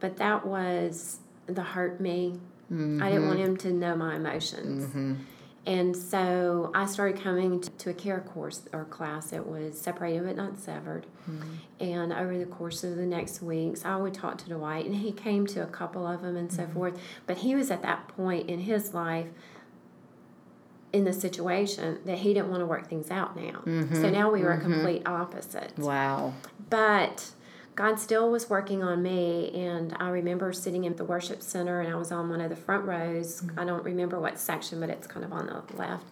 [0.00, 2.38] But that was the hurt me.
[2.68, 3.38] I didn't want mm-hmm.
[3.38, 4.86] him to know my emotions.
[4.86, 5.14] Mm-hmm.
[5.66, 10.36] And so I started coming to a care course or class that was separated but
[10.36, 11.06] not severed.
[11.28, 11.54] Mm-hmm.
[11.80, 15.10] And over the course of the next weeks, I would talk to Dwight, and he
[15.10, 16.96] came to a couple of them and so forth.
[17.26, 19.26] But he was at that point in his life
[20.96, 23.60] in the situation that he didn't want to work things out now.
[23.64, 24.12] So mm-hmm.
[24.12, 24.72] now we were a mm-hmm.
[24.72, 25.78] complete opposite.
[25.78, 26.32] Wow.
[26.70, 27.32] But
[27.74, 31.92] God still was working on me, and I remember sitting in the worship center, and
[31.92, 33.42] I was on one of the front rows.
[33.42, 33.60] Mm-hmm.
[33.60, 36.06] I don't remember what section, but it's kind of on the left.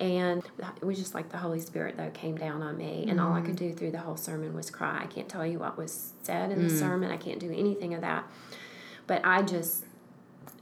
[0.00, 0.42] And
[0.80, 3.42] it was just like the Holy Spirit, though, came down on me, and all I
[3.42, 5.00] could do through the whole sermon was cry.
[5.02, 6.78] I can't tell you what was said in the mm.
[6.78, 8.24] sermon, I can't do anything of that.
[9.06, 9.84] But I just.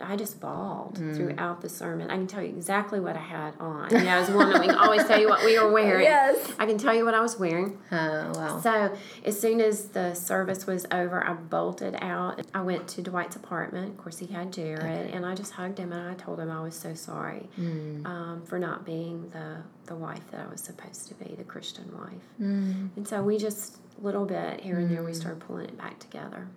[0.00, 1.14] I just bawled mm.
[1.14, 2.10] throughout the sermon.
[2.10, 3.90] I can tell you exactly what I had on.
[3.90, 6.04] You know, as a woman, we can always tell you what we were wearing.
[6.04, 6.52] Yes.
[6.58, 7.78] I can tell you what I was wearing.
[7.92, 8.60] Oh wow.
[8.60, 12.40] So as soon as the service was over, I bolted out.
[12.54, 13.90] I went to Dwight's apartment.
[13.90, 16.60] Of course, he had Jared, and I just hugged him and I told him I
[16.60, 18.04] was so sorry mm.
[18.06, 21.90] um, for not being the the wife that I was supposed to be, the Christian
[21.98, 22.22] wife.
[22.40, 22.90] Mm.
[22.96, 26.48] And so we just little bit here and there we started pulling it back together.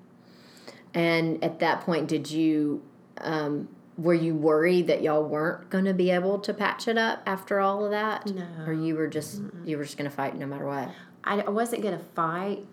[0.94, 2.82] And at that point, did you?
[3.20, 7.22] Um, were you worried that y'all weren't going to be able to patch it up
[7.26, 8.26] after all of that?
[8.26, 8.46] No.
[8.66, 10.90] Or you were just you were just going to fight no matter what?
[11.24, 12.66] I, I wasn't going to fight,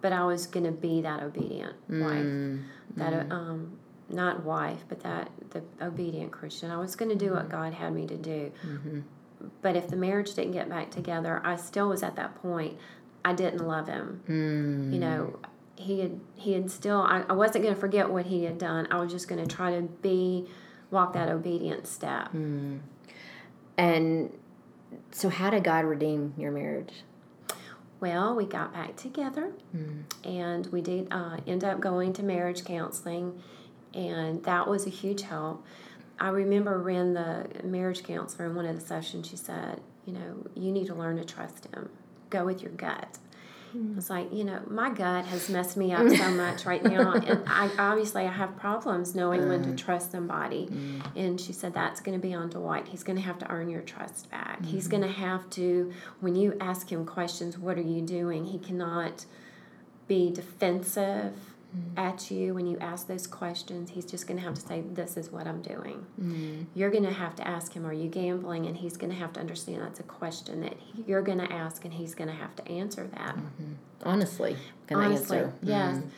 [0.00, 2.24] but I was going to be that obedient wife.
[2.24, 2.64] Mm,
[2.96, 3.32] that mm.
[3.32, 6.70] um, not wife, but that the obedient Christian.
[6.70, 7.50] I was going to do what mm-hmm.
[7.50, 8.52] God had me to do.
[8.66, 9.00] Mm-hmm.
[9.60, 12.76] but if the marriage didn't get back together, I still was at that point.
[13.24, 14.20] I didn't love him.
[14.28, 14.92] Mm.
[14.92, 15.38] You know,
[15.76, 17.00] he had he had still.
[17.00, 18.86] I, I wasn't going to forget what he had done.
[18.90, 20.46] I was just going to try to be
[20.90, 22.32] walk that obedient step.
[23.78, 24.30] And
[25.10, 27.02] so, how did God redeem your marriage?
[28.00, 29.52] Well, we got back together,
[30.24, 33.40] and we did uh, end up going to marriage counseling,
[33.94, 35.64] and that was a huge help.
[36.18, 40.46] I remember when the marriage counselor in one of the sessions, she said, "You know,
[40.54, 41.88] you need to learn to trust him.
[42.28, 43.18] Go with your gut."
[43.72, 43.96] Hmm.
[43.96, 47.42] It's like you know, my gut has messed me up so much right now, and
[47.46, 49.78] I obviously I have problems knowing when to mm.
[49.78, 50.66] trust somebody.
[50.66, 51.16] Mm.
[51.16, 52.88] And she said that's going to be on Dwight.
[52.88, 54.64] He's going to have to earn your trust back.
[54.64, 55.00] He's mm-hmm.
[55.00, 58.44] going to have to when you ask him questions, what are you doing?
[58.44, 59.24] He cannot
[60.06, 61.34] be defensive
[61.96, 63.90] at you when you ask those questions.
[63.90, 66.04] He's just going to have to say, This is what I'm doing.
[66.20, 66.62] Mm-hmm.
[66.74, 68.66] You're going to have to ask him, Are you gambling?
[68.66, 71.52] And he's going to have to understand that's a question that he- you're going to
[71.52, 73.36] ask, and he's going to have to answer that.
[73.36, 73.72] Mm-hmm.
[74.04, 74.56] Honestly,
[74.86, 75.54] can Honestly, I answer?
[75.62, 75.96] yes.
[75.96, 76.08] Mm-hmm.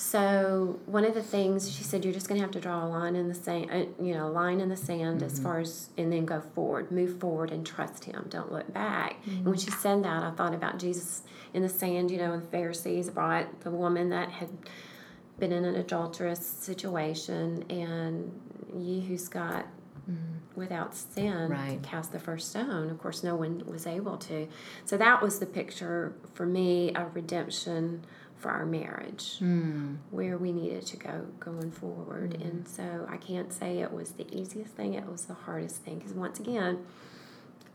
[0.00, 2.86] So one of the things she said, you're just going to have to draw a
[2.86, 5.88] line in the sand, uh, you know, a line in the sand as far as,
[5.98, 8.26] and then go forward, move forward, and trust Him.
[8.28, 9.16] Don't look back.
[9.26, 12.12] And when she said that, I thought about Jesus in the sand.
[12.12, 14.50] You know, when the Pharisees brought the woman that had
[15.38, 18.32] been in an adulterous situation, and
[18.74, 19.66] ye who's got
[20.10, 20.38] mm-hmm.
[20.56, 21.82] without sin Right.
[21.82, 22.90] cast the first stone.
[22.90, 24.48] Of course, no one was able to.
[24.84, 28.04] So that was the picture for me of redemption
[28.38, 29.96] for our marriage, hmm.
[30.10, 32.34] where we needed to go going forward.
[32.36, 32.42] Hmm.
[32.42, 35.98] And so I can't say it was the easiest thing; it was the hardest thing
[35.98, 36.84] because once again,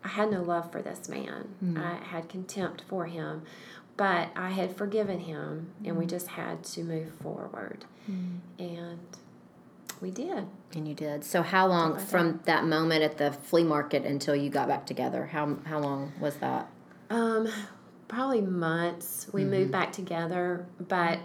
[0.03, 1.49] I had no love for this man.
[1.59, 1.77] Hmm.
[1.77, 3.43] I had contempt for him,
[3.97, 7.85] but I had forgiven him, and we just had to move forward,
[8.59, 8.99] and
[10.01, 10.45] we did.
[10.75, 11.23] And you did.
[11.23, 15.27] So, how long from that moment at the flea market until you got back together?
[15.27, 16.67] How how long was that?
[17.09, 17.47] Um,
[18.07, 19.27] probably months.
[19.31, 19.51] We Mm-hmm.
[19.51, 21.19] moved back together, but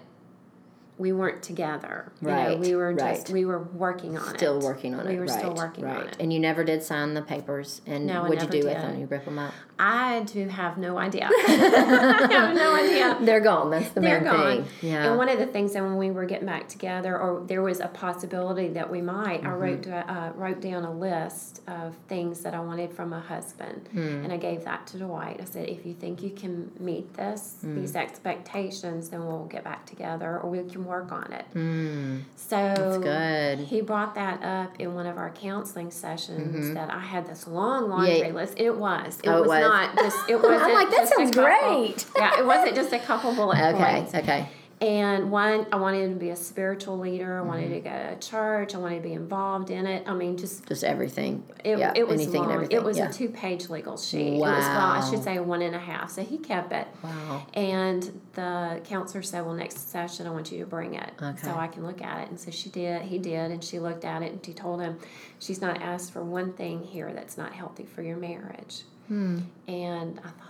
[0.98, 2.12] we weren't together.
[2.20, 3.30] You know, Right, we were just right.
[3.30, 4.38] we were working on it.
[4.38, 5.10] Still working on it.
[5.12, 6.00] We were still working right.
[6.00, 6.16] on it.
[6.20, 7.80] And you never did sign the papers.
[7.86, 8.98] And No, what'd you do with them?
[9.00, 9.54] You rip them up.
[9.78, 11.30] I do have no idea.
[11.32, 13.16] I have no idea.
[13.24, 13.70] They're gone.
[13.70, 14.64] That's the They're main gone.
[14.64, 14.90] thing.
[14.90, 15.06] Yeah.
[15.08, 17.78] And one of the things that when we were getting back together, or there was
[17.80, 19.46] a possibility that we might, Mm-hmm.
[19.46, 23.88] I wrote uh, wrote down a list of things that I wanted from a husband,
[23.92, 24.24] Hmm.
[24.24, 25.38] and I gave that to Dwight.
[25.40, 27.76] I said, if you think you can meet this Hmm.
[27.80, 31.44] these expectations, then we'll get back together, or we can work on it.
[31.54, 33.58] Mm, So good.
[33.60, 37.88] he brought that up in one of our counseling sessions that I had this long
[37.88, 38.28] laundry Yeah.
[38.32, 38.54] list.
[38.56, 39.18] It was.
[39.22, 39.60] It Oh, was, was.
[39.60, 40.28] not just.
[40.28, 40.62] It wasn't.
[40.62, 42.06] I'm like, that sounds great.
[42.16, 43.78] yeah, it wasn't just a couple bullet okay.
[44.00, 44.14] points.
[44.14, 44.48] Okay.
[44.80, 47.36] And one, I wanted to be a spiritual leader.
[47.36, 47.48] I Mm-hmm.
[47.48, 48.74] wanted to go to church.
[48.74, 50.06] I wanted to be involved in it.
[50.08, 51.42] I mean, just Just everything.
[51.64, 51.92] it, yeah.
[51.96, 52.44] it was anything long.
[52.44, 52.76] and everything.
[52.76, 53.08] It was yeah.
[53.08, 54.38] a two-page legal sheet.
[54.38, 54.52] Wow.
[54.52, 56.10] It was well, I should say one and a half.
[56.12, 56.86] So he kept it.
[57.02, 57.44] Wow.
[57.54, 61.42] And the counselor said, "Well, next session, I want you to bring it Okay.
[61.42, 63.02] so I can look at it." And so she did.
[63.02, 64.98] He did, and she looked at it, and she told him,
[65.40, 69.40] "She's not asked for one thing here that's not healthy for your marriage." Hmm.
[69.66, 70.47] And I thought.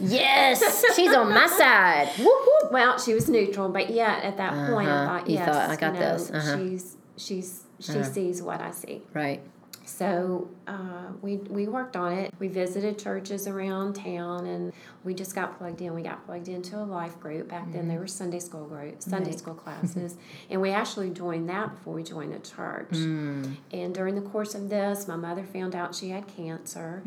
[0.00, 2.08] Yes, she's on my side.
[2.18, 2.72] Whoop, whoop.
[2.72, 5.06] Well, she was neutral, but yet at that point, I Uh-huh.
[5.18, 6.30] thought, You yes, thought, I got know, this.
[6.30, 6.56] Uh-huh.
[6.58, 9.02] she's she's she sees what I see.
[9.12, 9.40] Right.
[9.86, 12.32] So uh, we we worked on it.
[12.38, 14.72] We visited churches around town, and
[15.04, 15.92] we just got plugged in.
[15.94, 17.48] We got plugged into a life group.
[17.50, 19.38] Back then, they were Sunday school group, Sunday Right.
[19.38, 20.16] school classes,
[20.50, 22.90] and we actually joined that before we joined the church.
[22.92, 23.56] Mm.
[23.72, 27.02] And during the course of this, my mother found out she had cancer,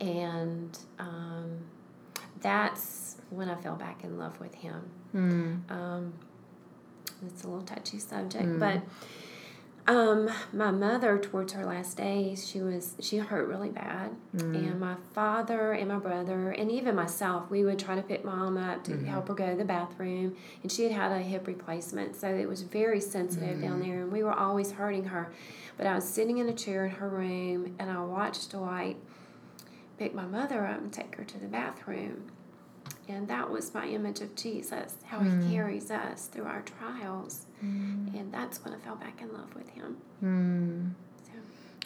[0.00, 1.58] and um,
[2.40, 4.90] that's when I fell back in love with him.
[5.14, 5.70] Mm.
[5.70, 6.12] Um,
[7.26, 8.82] it's a little touchy subject, but
[9.88, 14.96] um, my mother, towards her last days, she was she hurt really bad, and my
[15.14, 18.98] father and my brother and even myself, we would try to pick mom up to
[19.06, 22.46] help her go to the bathroom, and she had had a hip replacement, so it
[22.46, 25.32] was very sensitive down there, and we were always hurting her.
[25.78, 28.98] But I was sitting in a chair in her room, and I watched Dwight
[29.98, 32.30] pick my mother up and take her to the bathroom.
[33.08, 37.46] And that was my image of Jesus, how he carries us through our trials.
[37.60, 39.96] And that's when I fell back in love with him.
[40.22, 40.90] Mm.
[41.24, 41.32] So,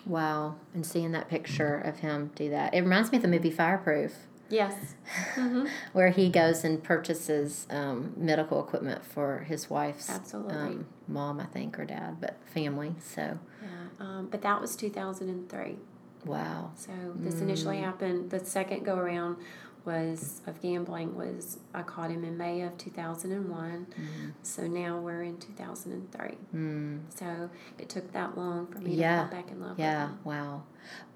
[0.04, 0.56] Wow.
[0.74, 2.74] And seeing that picture of him do that.
[2.74, 4.12] It reminds me of the movie Fireproof,
[4.50, 4.94] yes.
[5.34, 10.54] hmm where he goes and purchases um, medical equipment for his wife's Absolutely.
[10.56, 12.94] um, mom, I think, or dad, but family.
[13.00, 13.68] So, Yeah.
[14.04, 15.76] Um, but that was 2003.
[16.24, 16.72] Wow.
[16.76, 17.84] So this initially mm.
[17.84, 18.30] happened.
[18.30, 19.36] The second go around
[19.84, 23.86] was of gambling was I caught him in May of 2001.
[23.86, 24.32] Mm.
[24.42, 26.36] So now we're in 2003.
[26.54, 27.00] Mm.
[27.14, 29.22] So it took that long for me Yeah.
[29.24, 30.18] to fall back in love Yeah, with him.
[30.24, 30.62] wow.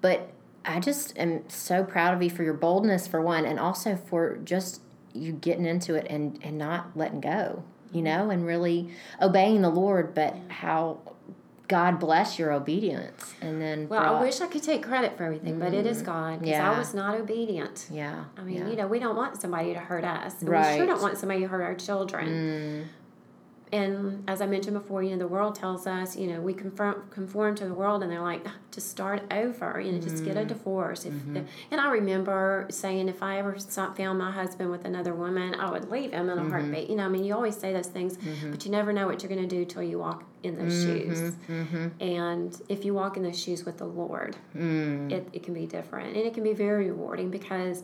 [0.01, 0.33] But
[0.65, 4.37] I just am so proud of you for your boldness for one, and also for
[4.43, 4.81] just
[5.13, 8.03] you getting into it and and not letting go, you mm-hmm.
[8.03, 8.89] know, and really
[9.21, 10.13] obeying the Lord.
[10.13, 10.99] But how
[11.67, 15.23] God bless your obedience, and then Well, brought- I wish I could take credit for
[15.25, 16.71] everything, but it is God because Yeah.
[16.71, 17.87] I was not obedient.
[17.91, 18.67] yeah, I mean, yeah.
[18.69, 20.41] you know, we don't want somebody to hurt us.
[20.41, 22.27] And We sure don't want somebody to hurt our children.
[22.27, 22.96] Mm,
[23.73, 27.03] And as I mentioned before, you know, the world tells us, you know, we conform,
[27.09, 30.37] conform to the world, and they're like, "Ah, just start over, you know, just get
[30.37, 30.47] a Mm-hmm.
[30.47, 31.05] divorce.
[31.05, 31.13] If,
[31.71, 33.57] and I remember saying, if I ever
[33.97, 36.39] found my husband with another woman, I would leave him Mm-hmm.
[36.39, 36.89] in a heartbeat.
[36.89, 38.17] You know, I mean, you always say those things,
[38.51, 41.09] but you never know what you're going to do till you walk in those Mm-hmm.
[41.11, 41.35] shoes.
[41.99, 45.65] And if you walk in those shoes with the Lord, mm, it, it can be
[45.65, 46.15] different.
[46.15, 47.83] And it can be very rewarding because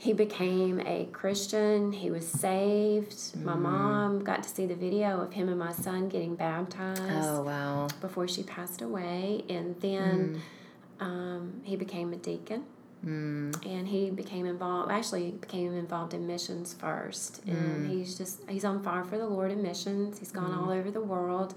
[0.00, 1.92] he became a Christian.
[1.92, 3.36] He was saved.
[3.36, 3.62] My Mm-hmm.
[3.62, 7.86] mom got to see the video of him and my son getting baptized oh wow,
[8.00, 9.44] before she passed away.
[9.50, 10.40] And then
[11.00, 12.64] um, he became a deacon.
[13.04, 14.90] mm, And he became involved.
[14.90, 19.26] Actually, he became involved in missions first, and he's just he's on fire for the
[19.26, 20.18] Lord in missions.
[20.18, 21.52] He's gone all over the world,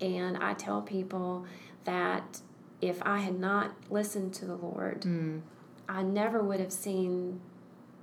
[0.00, 1.44] and I tell people
[1.84, 2.40] that
[2.80, 5.40] if I had not listened to the Lord, mm,
[5.88, 7.40] I never would have seen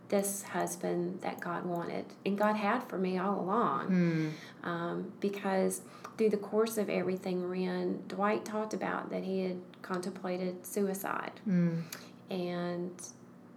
[0.09, 3.87] this husband that God wanted and God had for me all along.
[3.89, 4.31] mm,
[4.67, 5.81] Um, because
[6.17, 11.31] through the course of everything, Ren, Dwight talked about that he had contemplated suicide.
[11.47, 11.81] mm,
[12.29, 12.91] And,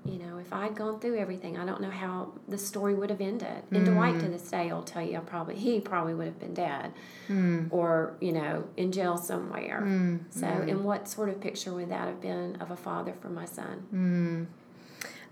[0.05, 3.21] you know, if I'd gone through everything, I don't know how the story would have
[3.21, 3.63] ended.
[3.71, 6.55] And Dwight to this day will tell you, I probably he probably would have been
[6.55, 6.93] dead,
[7.29, 9.83] mm, or you know, in jail somewhere.
[9.85, 13.29] mm, So, and what sort of picture would that have been of a father for
[13.29, 14.47] my son?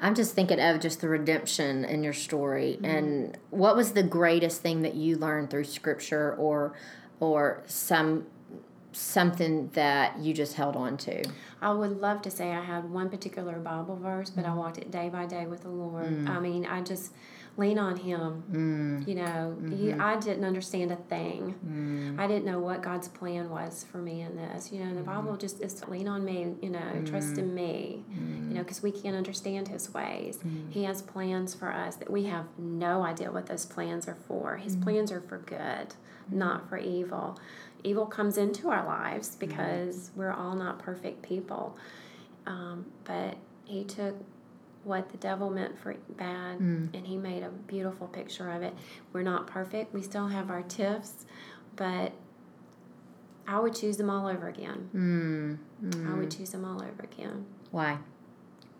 [0.00, 2.84] I'm just thinking of just the redemption in your story, Mm-hmm.
[2.84, 6.74] and what was the greatest thing that you learned through Scripture, or
[7.20, 8.26] or some
[8.92, 11.22] something that you just held on to?
[11.62, 14.90] I would love to say I had one particular Bible verse, but I walked it
[14.90, 16.26] day by day with the Lord.
[16.28, 17.12] I mean, I just
[17.56, 18.42] lean on Him.
[18.50, 20.00] Mm, You know, he, mm-hmm.
[20.00, 21.54] I didn't understand a thing.
[21.66, 24.72] mm, I didn't know what God's plan was for me in this.
[24.72, 25.06] You know, the mm.
[25.06, 27.54] Bible just is lean on me, you know, trust in mm.
[27.54, 28.64] me, you know, mm.
[28.64, 30.38] because we can't understand His ways.
[30.70, 34.56] He has plans for us that we have no idea what those plans are for.
[34.56, 35.94] His plans are for good,
[36.30, 37.38] not for evil.
[37.82, 41.76] Evil comes into our lives because we're all not perfect people.
[42.46, 44.16] Um, but He took
[44.84, 46.86] what the devil meant for bad hmm.
[46.94, 48.74] and he made a beautiful picture of it.
[49.12, 49.92] We're not perfect.
[49.92, 51.26] We still have our tiffs,
[51.76, 52.12] but
[53.46, 55.58] I would choose them all over again.
[55.84, 57.46] mm, I would choose them all over again.
[57.70, 57.98] Why?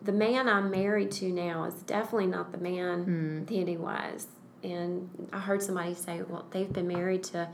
[0.01, 3.45] The man I'm married to now is definitely not the man hmm.
[3.45, 4.27] that he was.
[4.63, 7.49] And I heard somebody say, well, they've been married to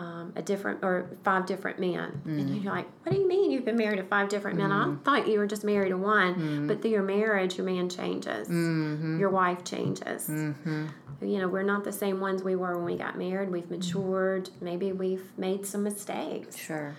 [0.00, 2.22] um, a different or five different men.
[2.24, 2.54] And mm-hmm.
[2.62, 4.72] you're like, what do you mean you've been married to five different men?
[4.72, 5.02] I mm-hmm.
[5.02, 6.34] thought you were just married to one.
[6.34, 6.66] Mm-hmm.
[6.68, 10.26] But through your marriage, your man changes, your wife changes.
[10.28, 10.86] Mm-hmm.
[11.20, 13.50] You know, we're not the same ones we were when we got married.
[13.50, 14.48] We've matured.
[14.62, 16.94] Maybe we've made some mistakes Sure.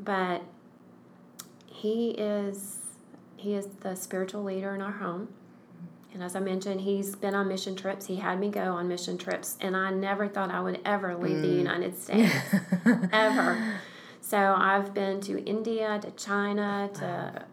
[0.00, 0.42] but
[1.66, 2.78] he is
[3.36, 5.28] he is the spiritual leader in our home
[6.16, 8.06] and as i mentioned he's been on mission trips.
[8.06, 11.42] He had me go on mission trips and i never thought i would ever leave
[11.42, 11.58] the mm.
[11.58, 12.34] united states.
[13.12, 13.80] Ever.
[14.22, 17.44] So i've been to india to china to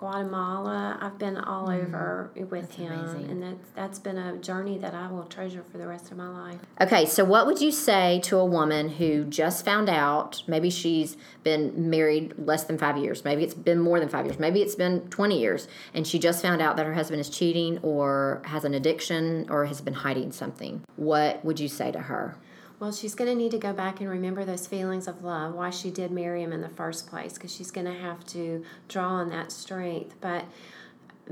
[0.00, 1.84] guatemala i've been all mm.
[1.84, 3.30] over with him amazing.
[3.30, 6.28] and that's, that's been a journey that i will treasure for the rest of my
[6.28, 10.42] life Okay, so what would you say to a woman who just found out?
[10.46, 13.22] Maybe she's been married less than five years.
[13.22, 14.38] Maybe it's been more than five years.
[14.38, 15.68] Maybe it's been 20 years.
[15.92, 19.66] And she just found out that her husband is cheating or has an addiction or
[19.66, 20.82] has been hiding something.
[20.96, 22.36] What would you say to her?
[22.80, 25.68] Well, she's going to need to go back and remember those feelings of love, why
[25.68, 29.06] she did marry him in the first place, because she's going to have to draw
[29.06, 30.14] on that strength.
[30.22, 30.46] But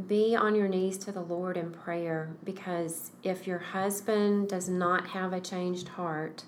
[0.07, 5.09] be on your knees to the Lord in prayer, because if your husband does not
[5.09, 6.45] have a changed heart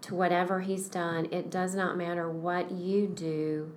[0.00, 3.70] to whatever he's done, it does not matter what you do.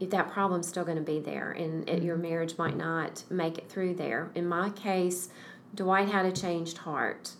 [0.00, 2.22] If that problem's still going to be there, and it, your mm-hmm.
[2.22, 4.32] marriage might not make it through there.
[4.34, 5.28] In my case,
[5.76, 7.30] Dwight had a changed heart.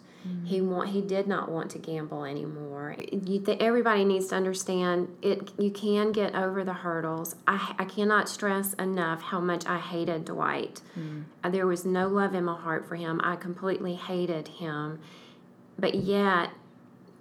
[0.44, 2.96] He want he did not want to gamble anymore.
[3.12, 5.50] You, th- everybody needs to understand it.
[5.58, 7.34] You can get over the hurdles.
[7.46, 10.80] I I cannot stress enough how much I hated Dwight.
[11.42, 13.20] Uh, There was no love in my heart for him.
[13.24, 15.00] I completely hated him,
[15.78, 16.50] but yet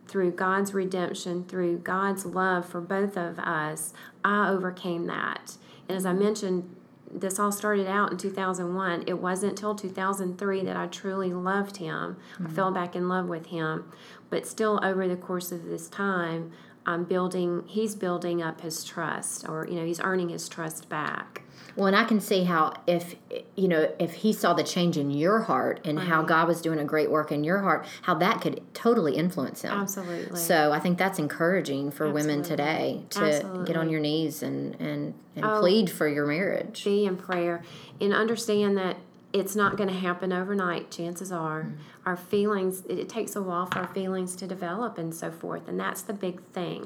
[0.08, 3.92] through God's redemption, through God's love for both of us,
[4.24, 5.58] I overcame that.
[5.90, 6.75] And as I mentioned,
[7.20, 9.04] this all started out in 2001.
[9.08, 12.18] It wasn't until 2003 that I truly loved him.
[12.38, 12.54] I mm-hmm.
[12.54, 13.92] fell back in love with him.
[14.30, 16.52] But still, over the course of this time,
[16.86, 17.64] I'm building.
[17.68, 21.42] He's building up his trust, or you know, he's earning his trust back.
[21.76, 23.16] Well, and I can see how if
[23.58, 26.80] you know if he saw the change in your heart and how God was doing
[26.80, 29.72] a great work in your heart, how that could totally influence him.
[29.72, 30.40] Absolutely.
[30.40, 35.14] So I think that's encouraging for women today to get on your knees and and,
[35.36, 35.60] and Oh.
[35.60, 36.86] plead for your marriage.
[36.86, 37.62] be in prayer
[38.00, 38.96] and understand that
[39.40, 41.74] it's not going to happen overnight chances are Mm.
[42.06, 45.78] our feelings it, takes a while for our feelings to develop and so forth and
[45.80, 46.82] that's the big thing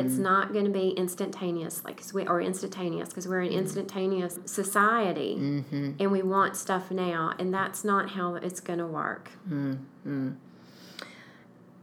[0.00, 0.18] it's Mm.
[0.30, 5.36] not going to be instantaneous like 'cause we or instantaneous because we're an instantaneous society
[5.38, 5.90] Mm-hmm.
[6.00, 9.30] and we want stuff now and that's not how it's going to work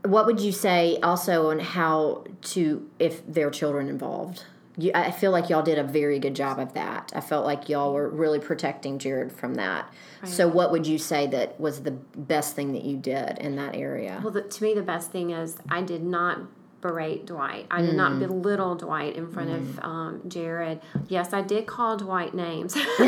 [0.05, 4.45] What would you say also on how to if there are children involved?
[4.79, 7.11] You, I feel like y'all did a very good job of that.
[7.13, 9.91] I felt like y'all were really protecting Jared from that.
[10.23, 13.75] So, what would you say that was the best thing that you did in that
[13.75, 14.19] area?
[14.23, 16.41] Well, the, to me, the best thing is I did not
[16.81, 17.65] berate Dwight.
[17.69, 20.79] I did not belittle Dwight in front of um, Jared.
[21.07, 22.75] Yes, I did call Dwight names,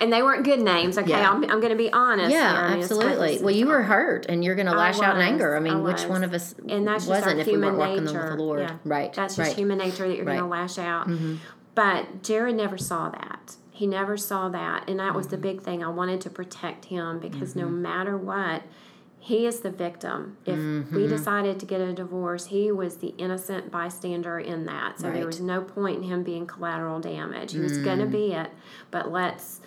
[0.00, 0.98] and they weren't good names.
[0.98, 1.30] Okay, Yeah.
[1.30, 2.30] I'm, I'm going to be honest.
[2.32, 2.76] Yeah, here.
[2.76, 3.38] I absolutely.
[3.40, 5.54] Well, you were hurt, and you're going to lash out in anger.
[5.54, 7.90] I I mean, which one of us and that's just wasn't if we human weren't
[7.90, 8.20] walking nature.
[8.30, 8.60] with the Lord?
[8.60, 8.76] Yeah.
[8.84, 9.12] Right.
[9.12, 9.56] That's just right.
[9.56, 10.68] human nature that you're going Right.
[10.68, 10.78] Mm-hmm.
[10.78, 11.38] to lash out.
[11.74, 13.56] But Jared never saw that.
[13.70, 15.42] He never saw that, and that was the Mm-hmm.
[15.42, 15.82] big thing.
[15.84, 18.62] I wanted to protect him because no matter what,
[19.24, 20.36] he is the victim.
[20.44, 20.96] If Mm-hmm.
[20.96, 24.98] we decided to get a divorce, he was the innocent bystander in that.
[24.98, 25.14] So Right.
[25.14, 27.52] there was no point in him being collateral damage.
[27.52, 28.46] He was going to be Mm.
[28.46, 28.50] it,
[28.90, 29.60] but let's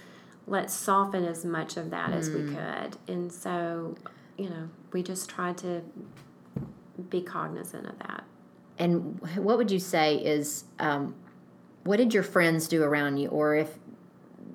[0.47, 2.53] let's soften as much of that as we Mm.
[2.55, 2.97] could.
[3.07, 3.95] And so,
[4.37, 5.81] you know, we just tried to
[7.09, 8.25] be cognizant of that.
[8.77, 11.15] And what would you say is um,
[11.83, 13.79] what did your friends do around you, or if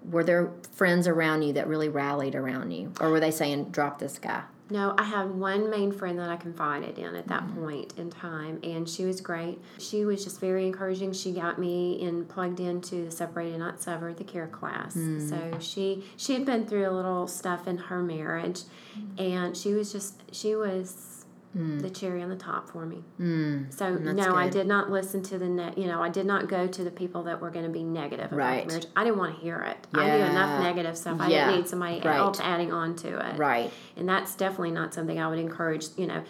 [0.08, 3.98] were there friends around you that really rallied around you, or were they saying drop
[3.98, 4.42] this guy?
[4.70, 7.64] No, I had one main friend that I confided in at that mm-hmm.
[7.64, 9.58] point in time, and she was great.
[9.78, 11.12] She was just very encouraging.
[11.12, 14.94] She got me in plugged into the separated not severed, the care class.
[14.94, 15.28] Mm.
[15.28, 18.62] So she she had been through a little stuff in her marriage,
[18.96, 19.20] mm.
[19.20, 21.19] and she was just she was
[21.52, 23.02] the cherry on the top for me.
[23.20, 23.74] Mm.
[23.74, 26.68] So no, I did not listen to the ne- you know I did not go
[26.68, 28.66] to the people that were going to be negative about Right.
[28.68, 28.86] marriage.
[28.94, 29.76] I didn't want to hear it.
[29.92, 31.20] I knew enough negative stuff.
[31.20, 31.46] I Yeah.
[31.46, 32.16] didn't need somebody Right.
[32.18, 33.36] else adding on to it.
[33.36, 33.72] Right.
[33.96, 36.22] And that's definitely not something I would encourage, you know,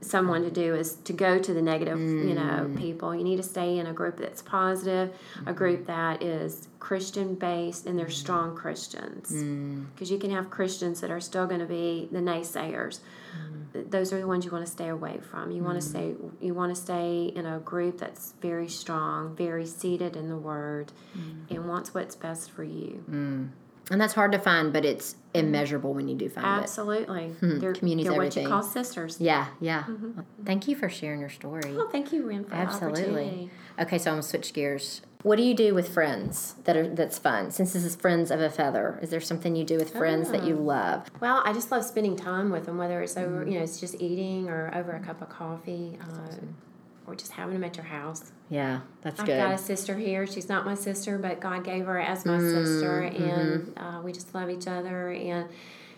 [0.00, 2.76] someone to do is to go to the negative, you know, Mm.
[2.76, 3.14] people.
[3.14, 5.12] You need to stay in a group that's positive, a
[5.46, 5.52] Mm-hmm.
[5.54, 8.12] group that is Christian based and they're Mm.
[8.12, 9.30] strong Christians.
[9.94, 13.00] Because you can have Christians that are still going to be the naysayers.
[13.74, 13.83] Mm.
[13.94, 15.50] Th- Those are the ones you want to stay away from.
[15.50, 15.90] You want to mm.
[15.90, 20.36] stay you want to stay in a group that's very strong, very seated in the
[20.36, 21.50] word Mm.
[21.50, 23.04] and wants what's best for you.
[23.10, 23.50] Mm.
[23.90, 25.40] And that's hard to find, but it's mm.
[25.40, 26.62] immeasurable when you do find it.
[26.62, 27.28] Absolutely.
[27.40, 27.58] Hmm.
[27.58, 29.20] They're, Community's they're what you call sisters.
[29.20, 29.84] Yeah, yeah.
[29.86, 31.74] Well, Thank you for sharing your story.
[31.74, 33.50] Well, thank you, Ren, for the Absolutely.
[33.78, 35.02] Okay, so I'm gonna switch gears.
[35.24, 37.50] What do you do with friends that are that's fun?
[37.50, 40.42] Since this is friends of a feather, is there something you do with friends that
[40.42, 40.46] Ah.
[40.46, 41.10] you love?
[41.18, 43.94] Well, I just love spending time with them, whether it's over, you know, it's just
[44.02, 46.36] eating or over a cup of coffee, uh,
[47.06, 48.32] or just having them at your house.
[48.50, 49.30] Yeah, that's good.
[49.40, 50.26] I've got a sister here.
[50.26, 54.34] She's not my sister, but God gave her as my sister, and uh, we just
[54.34, 55.08] love each other.
[55.10, 55.48] And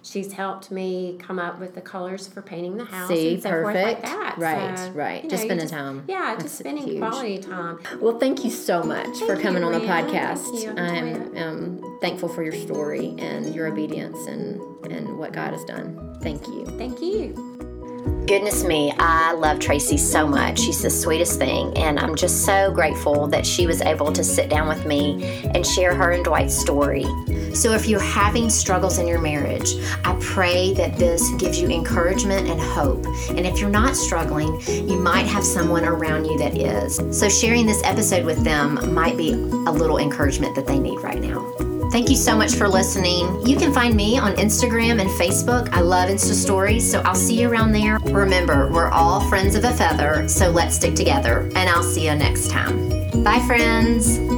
[0.07, 3.50] she's helped me come up with the colors for painting the house See, and so
[3.50, 4.02] forth perfect.
[4.02, 4.38] like that.
[4.38, 5.24] Right, So, right.
[5.24, 6.04] you Just spending time.
[6.09, 6.98] Yeah, That's just spending huge.
[6.98, 7.80] quality time.
[8.00, 10.44] Well, thank you so much for coming you, on the podcast.
[10.44, 10.82] Thank you.
[10.82, 16.16] I'm um, thankful for your story and your obedience and and what God has done.
[16.22, 16.64] Thank you.
[16.78, 17.55] Thank you.
[18.27, 20.59] Goodness me, I love Tracy so much.
[20.59, 24.51] She's the sweetest thing, and I'm just so grateful that she was able to sit
[24.51, 27.05] down with me and share her and Dwight's story.
[27.55, 29.74] So, if you're having struggles in your marriage,
[30.05, 33.07] I pray that this gives you encouragement and hope.
[33.29, 37.01] And if you're not struggling, you might have someone around you that is.
[37.16, 41.20] So, sharing this episode with them might be a little encouragement that they need right
[41.20, 41.76] now.
[41.91, 43.47] Thank you so much for listening.
[43.47, 45.70] You can find me on Instagram and Facebook.
[45.72, 47.99] I love Insta Stories, so I'll see you around there.
[48.05, 52.14] Remember, we're all friends of a feather, so let's stick together, and I'll see you
[52.14, 52.91] next time.
[53.22, 54.36] Bye, friends.